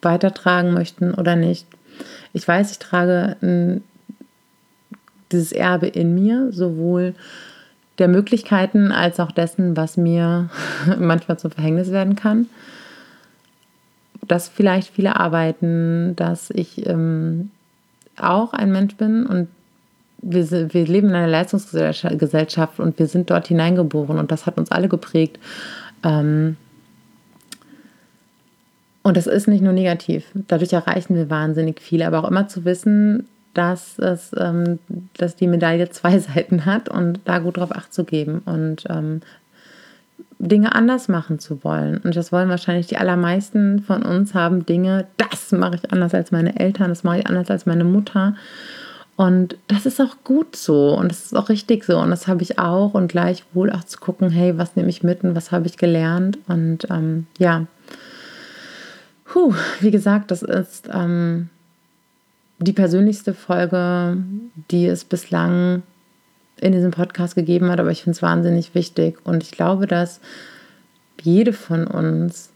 weitertragen 0.03 0.73
möchten 0.73 1.15
oder 1.15 1.37
nicht. 1.37 1.67
Ich 2.33 2.47
weiß, 2.47 2.71
ich 2.71 2.79
trage 2.79 3.37
ein, 3.43 3.83
dieses 5.33 5.53
Erbe 5.53 5.87
in 5.87 6.15
mir, 6.15 6.53
sowohl 6.53 7.15
der 7.99 8.09
Möglichkeiten 8.09 8.93
als 8.93 9.21
auch 9.21 9.31
dessen, 9.31 9.77
was 9.77 9.97
mir 9.97 10.49
manchmal 10.99 11.39
zum 11.39 11.51
Verhängnis 11.51 11.91
werden 11.91 12.17
kann. 12.17 12.47
Dass 14.27 14.49
vielleicht 14.49 14.95
viele 14.95 15.17
arbeiten, 15.17 16.15
dass 16.17 16.51
ich 16.51 16.87
ähm, 16.87 17.51
auch 18.17 18.53
ein 18.53 18.71
Mensch 18.73 18.97
bin 18.97 19.27
und 19.27 19.49
wir, 20.23 20.73
wir 20.73 20.87
leben 20.87 21.09
in 21.09 21.15
einer 21.15 21.29
Leistungsgesellschaft 21.29 22.79
und 22.79 22.99
wir 22.99 23.07
sind 23.07 23.31
dort 23.31 23.49
hineingeboren 23.49 24.19
und 24.19 24.31
das 24.31 24.47
hat 24.47 24.59
uns 24.59 24.71
alle 24.71 24.89
geprägt. 24.89 25.39
Ähm, 26.05 26.57
und 29.03 29.17
das 29.17 29.27
ist 29.27 29.49
nicht 29.49 29.63
nur 29.63 29.73
negativ. 29.73 30.27
Dadurch 30.35 30.73
erreichen 30.73 31.15
wir 31.15 31.31
wahnsinnig 31.31 31.81
viel, 31.81 32.03
aber 32.03 32.23
auch 32.23 32.31
immer 32.31 32.49
zu 32.49 32.65
wissen, 32.65 33.27
dass, 33.55 33.99
es, 33.99 34.33
ähm, 34.39 34.79
dass 35.17 35.37
die 35.37 35.47
Medaille 35.47 35.91
zwei 35.91 36.19
Seiten 36.21 36.67
hat 36.67 36.89
und 36.89 37.21
da 37.25 37.39
gut 37.39 37.57
drauf 37.57 37.75
acht 37.75 37.93
zu 37.93 38.05
geben 38.05 38.43
und 38.45 38.85
ähm, 38.89 39.23
Dinge 40.39 40.75
anders 40.75 41.09
machen 41.09 41.39
zu 41.39 41.65
wollen. 41.65 41.99
Und 41.99 42.17
das 42.17 42.33
wollen 42.33 42.49
wahrscheinlich 42.49 42.87
die 42.87 42.97
allermeisten 42.97 43.81
von 43.81 44.03
uns 44.03 44.35
haben 44.35 44.65
Dinge, 44.65 45.07
das 45.17 45.53
mache 45.53 45.77
ich 45.77 45.93
anders 45.93 46.15
als 46.15 46.31
meine 46.31 46.59
Eltern, 46.59 46.89
das 46.89 47.05
mache 47.05 47.21
ich 47.21 47.27
anders 47.27 47.51
als 47.51 47.67
meine 47.67 47.85
Mutter. 47.85 48.35
Und 49.21 49.59
das 49.69 49.85
ist 49.85 50.01
auch 50.01 50.17
gut 50.25 50.57
so 50.57 50.95
und 50.95 51.11
das 51.11 51.27
ist 51.27 51.37
auch 51.37 51.51
richtig 51.51 51.85
so. 51.85 51.99
Und 51.99 52.09
das 52.09 52.27
habe 52.27 52.43
ich 52.43 52.59
auch. 52.59 52.95
Und 52.95 53.09
gleichwohl 53.09 53.71
auch 53.71 53.85
zu 53.85 53.99
gucken, 53.99 54.31
hey, 54.31 54.57
was 54.57 54.77
nehme 54.77 54.89
ich 54.89 55.03
mit 55.03 55.25
und 55.25 55.35
was 55.35 55.53
habe 55.53 55.67
ich 55.67 55.77
gelernt? 55.77 56.39
Und 56.49 56.87
ähm, 56.89 57.27
ja, 57.37 57.67
Puh, 59.31 59.55
wie 59.79 59.93
gesagt, 59.93 60.31
das 60.33 60.43
ist 60.43 60.89
ähm, 60.93 61.51
die 62.59 62.73
persönlichste 62.73 63.33
Folge, 63.33 64.17
die 64.73 64.87
es 64.87 65.05
bislang 65.05 65.83
in 66.57 66.73
diesem 66.73 66.91
Podcast 66.91 67.37
gegeben 67.37 67.71
hat, 67.71 67.79
aber 67.79 67.93
ich 67.93 68.03
finde 68.03 68.17
es 68.17 68.23
wahnsinnig 68.23 68.75
wichtig. 68.75 69.19
Und 69.23 69.45
ich 69.45 69.53
glaube, 69.53 69.87
dass 69.87 70.21
jede 71.21 71.53
von 71.53 71.87
uns 71.87 72.51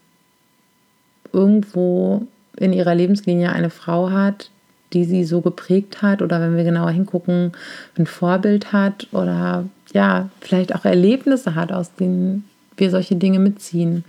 irgendwo 1.31 2.27
in 2.57 2.72
ihrer 2.72 2.94
Lebenslinie 2.94 3.53
eine 3.53 3.70
Frau 3.70 4.11
hat, 4.11 4.50
die 4.94 5.04
sie 5.04 5.24
so 5.24 5.40
geprägt 5.40 6.02
hat 6.02 6.22
oder 6.22 6.40
wenn 6.40 6.57
wir 6.57 6.64
genauer 6.64 6.90
hingucken, 6.90 7.52
ein 7.98 8.07
Vorbild 8.07 8.72
hat 8.72 9.09
oder 9.12 9.66
ja, 9.92 10.28
vielleicht 10.40 10.74
auch 10.74 10.85
Erlebnisse 10.85 11.54
hat, 11.54 11.72
aus 11.72 11.94
denen 11.94 12.44
wir 12.76 12.90
solche 12.90 13.16
Dinge 13.16 13.38
mitziehen. 13.38 14.04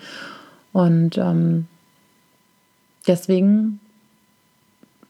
Und 0.71 1.17
ähm, 1.17 1.67
deswegen, 3.07 3.79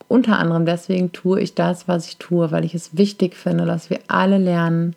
unter 0.08 0.40
anderem 0.40 0.66
deswegen 0.66 1.12
tue 1.12 1.42
ich 1.42 1.56
das, 1.56 1.88
was 1.88 2.08
ich 2.08 2.18
tue, 2.18 2.52
weil 2.52 2.66
ich 2.66 2.76
es 2.76 2.98
wichtig 2.98 3.36
finde, 3.36 3.66
dass 3.66 3.90
wir 3.90 4.00
alle 4.08 4.38
lernen, 4.38 4.96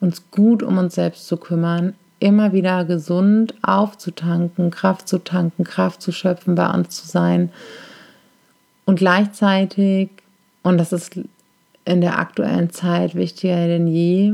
uns 0.00 0.30
gut 0.30 0.62
um 0.62 0.78
uns 0.78 0.94
selbst 0.94 1.26
zu 1.26 1.36
kümmern, 1.36 1.94
immer 2.20 2.52
wieder 2.52 2.84
gesund 2.84 3.54
aufzutanken, 3.62 4.70
Kraft 4.70 5.08
zu 5.08 5.18
tanken, 5.18 5.64
Kraft 5.64 6.02
zu 6.02 6.12
schöpfen, 6.12 6.54
bei 6.54 6.68
uns 6.70 6.90
zu 6.90 7.06
sein 7.06 7.50
und 8.88 8.96
gleichzeitig, 8.96 10.08
und 10.62 10.78
das 10.78 10.94
ist 10.94 11.20
in 11.84 12.00
der 12.00 12.18
aktuellen 12.18 12.70
Zeit 12.70 13.14
wichtiger 13.14 13.66
denn 13.66 13.86
je, 13.86 14.32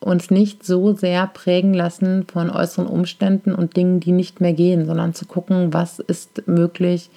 uns 0.00 0.32
nicht 0.32 0.66
so 0.66 0.94
sehr 0.94 1.28
prägen 1.28 1.72
lassen 1.72 2.26
von 2.26 2.50
äußeren 2.50 2.88
Umständen 2.88 3.54
und 3.54 3.76
Dingen, 3.76 4.00
die 4.00 4.10
nicht 4.10 4.40
mehr 4.40 4.52
gehen, 4.52 4.84
sondern 4.84 5.14
zu 5.14 5.26
gucken, 5.26 5.72
was 5.72 6.00
ist 6.00 6.48
möglich 6.48 7.08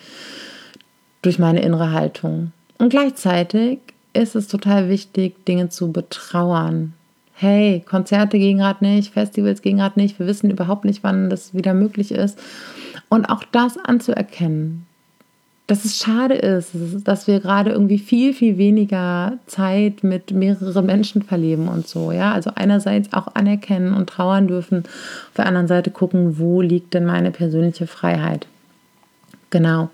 durch 1.23 1.39
meine 1.39 1.63
innere 1.63 1.93
Haltung. 1.93 2.51
Und 2.77 2.89
gleichzeitig 2.89 3.79
ist 4.13 4.35
es 4.35 4.47
total 4.47 4.89
wichtig, 4.89 5.43
Dinge 5.47 5.69
zu 5.69 5.91
betrauern. 5.91 6.93
Hey, 7.33 7.83
Konzerte 7.89 8.37
gehen 8.37 8.59
gerade 8.59 8.85
nicht, 8.85 9.13
Festivals 9.13 9.63
gehen 9.63 9.77
gerade 9.77 9.99
nicht, 9.99 10.19
wir 10.19 10.27
wissen 10.27 10.51
überhaupt 10.51 10.85
nicht, 10.85 11.03
wann 11.03 11.31
das 11.31 11.55
wieder 11.55 11.73
möglich 11.73 12.11
ist. 12.11 12.37
Und 13.09 13.25
auch 13.25 13.43
das 13.51 13.79
anzuerkennen, 13.79 14.85
dass 15.67 15.85
es 15.85 15.97
schade 15.97 16.35
ist, 16.35 16.71
dass 17.05 17.27
wir 17.27 17.39
gerade 17.39 17.71
irgendwie 17.71 17.99
viel, 17.99 18.33
viel 18.33 18.57
weniger 18.57 19.37
Zeit 19.47 20.03
mit 20.03 20.31
mehreren 20.31 20.85
Menschen 20.85 21.21
verleben 21.21 21.69
und 21.69 21.87
so. 21.87 22.11
Ja, 22.11 22.33
also 22.33 22.51
einerseits 22.53 23.13
auch 23.13 23.33
anerkennen 23.35 23.93
und 23.93 24.09
trauern 24.09 24.47
dürfen, 24.47 24.79
auf 24.79 25.35
der 25.37 25.45
anderen 25.45 25.69
Seite 25.69 25.89
gucken, 25.89 26.37
wo 26.37 26.61
liegt 26.61 26.93
denn 26.93 27.05
meine 27.05 27.31
persönliche 27.31 27.87
Freiheit. 27.87 28.45
Genau, 29.51 29.89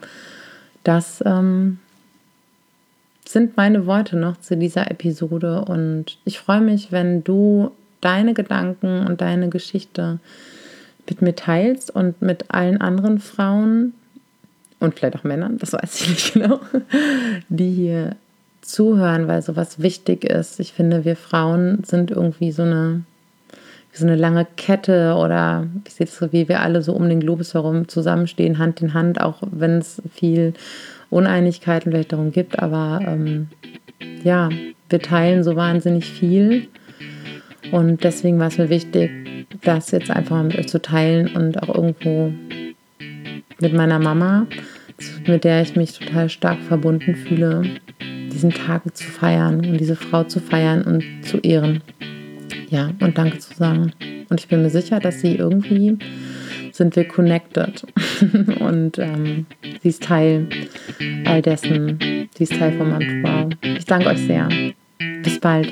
das 0.84 1.22
ähm, 1.26 1.78
sind 3.26 3.56
meine 3.56 3.86
Worte 3.86 4.18
noch 4.18 4.40
zu 4.40 4.58
dieser 4.58 4.90
Episode 4.90 5.66
und 5.66 6.18
ich 6.26 6.40
freue 6.40 6.62
mich, 6.62 6.92
wenn 6.92 7.24
du 7.24 7.72
deine 8.02 8.34
Gedanken 8.34 9.06
und 9.06 9.22
deine 9.22 9.50
Geschichte 9.50 10.20
mit 11.08 11.22
mir 11.22 11.36
teilst 11.36 11.94
und 11.94 12.22
mit 12.24 12.46
allen 12.50 12.82
anderen 12.82 13.20
Frauen, 13.20 13.94
und 14.80 14.98
vielleicht 14.98 15.16
auch 15.16 15.24
Männern, 15.24 15.58
das 15.58 15.74
weiß 15.74 16.02
ich 16.02 16.10
nicht 16.10 16.34
genau, 16.34 16.60
die 17.50 17.72
hier 17.72 18.16
zuhören, 18.62 19.28
weil 19.28 19.42
sowas 19.42 19.82
wichtig 19.82 20.24
ist. 20.24 20.60
Ich 20.60 20.74
finde, 20.74 21.06
wir 21.06 21.16
Frauen 21.16 21.84
sind 21.84 22.12
irgendwie 22.12 22.52
so 22.52 22.64
eine, 22.64 23.02
so 23.94 24.06
eine 24.06 24.16
lange 24.16 24.46
Kette 24.58 25.16
oder 25.16 25.68
ich 25.88 25.96
sehe 25.96 26.08
so, 26.08 26.32
wie 26.32 26.48
wir 26.48 26.62
alle 26.62 26.82
so 26.82 26.94
um 26.94 27.10
den 27.10 27.20
Globus 27.20 27.54
herum 27.54 27.88
zusammenstehen, 27.88 28.60
Hand 28.60 28.82
in 28.82 28.94
Hand, 28.94 29.20
auch 29.22 29.42
wenn 29.52 29.80
es 29.80 30.02
viel 30.14 30.54
Uneinigkeiten 31.10 31.92
vielleicht 31.92 32.12
darum 32.12 32.32
gibt, 32.32 32.60
aber 32.60 33.02
ähm, 33.04 33.50
ja, 34.24 34.50
wir 34.90 35.00
teilen 35.02 35.44
so 35.44 35.56
wahnsinnig 35.56 36.06
viel 36.06 36.68
und 37.72 38.04
deswegen 38.04 38.40
war 38.40 38.48
es 38.48 38.58
mir 38.58 38.70
wichtig, 38.70 39.12
das 39.64 39.92
jetzt 39.92 40.12
einfach 40.12 40.38
mal 40.38 40.46
mit 40.46 40.58
euch 40.58 40.68
zu 40.68 40.82
teilen 40.82 41.36
und 41.36 41.62
auch 41.62 41.76
irgendwo 41.76 42.32
mit 43.62 43.74
meiner 43.74 44.00
Mama, 44.00 44.48
mit 45.28 45.44
der 45.44 45.62
ich 45.62 45.76
mich 45.76 45.98
total 45.98 46.30
stark 46.30 46.60
verbunden 46.60 47.16
fühle, 47.16 47.64
diesen 48.02 48.52
Tag 48.52 48.96
zu 48.96 49.06
feiern 49.06 49.66
und 49.66 49.78
diese 49.78 49.96
Frau 49.96 50.24
zu 50.24 50.40
feiern 50.40 50.84
und 50.84 51.04
zu 51.26 51.38
ehren. 51.40 51.82
Ja, 52.70 52.92
und 53.00 53.18
Danke 53.18 53.40
zu 53.40 53.54
sagen. 53.54 53.92
Und 54.30 54.40
ich 54.40 54.48
bin 54.48 54.62
mir 54.62 54.70
sicher, 54.70 55.00
dass 55.00 55.22
sie 55.22 55.36
irgendwie 55.36 55.98
sind 56.80 56.96
wir 56.96 57.08
connected. 57.08 57.84
und 58.60 58.98
ähm, 58.98 59.46
sie 59.84 59.90
ist 59.90 60.04
Teil 60.04 60.48
all 61.26 61.42
dessen. 61.42 62.28
Sie 62.36 62.44
ist 62.44 62.58
Teil 62.58 62.72
von 62.78 62.90
meinem 62.90 63.24
Wow. 63.24 63.50
Ich 63.78 63.86
danke 63.86 64.08
euch 64.08 64.20
sehr. 64.20 64.50
Bis 65.24 65.40
bald. 65.40 65.70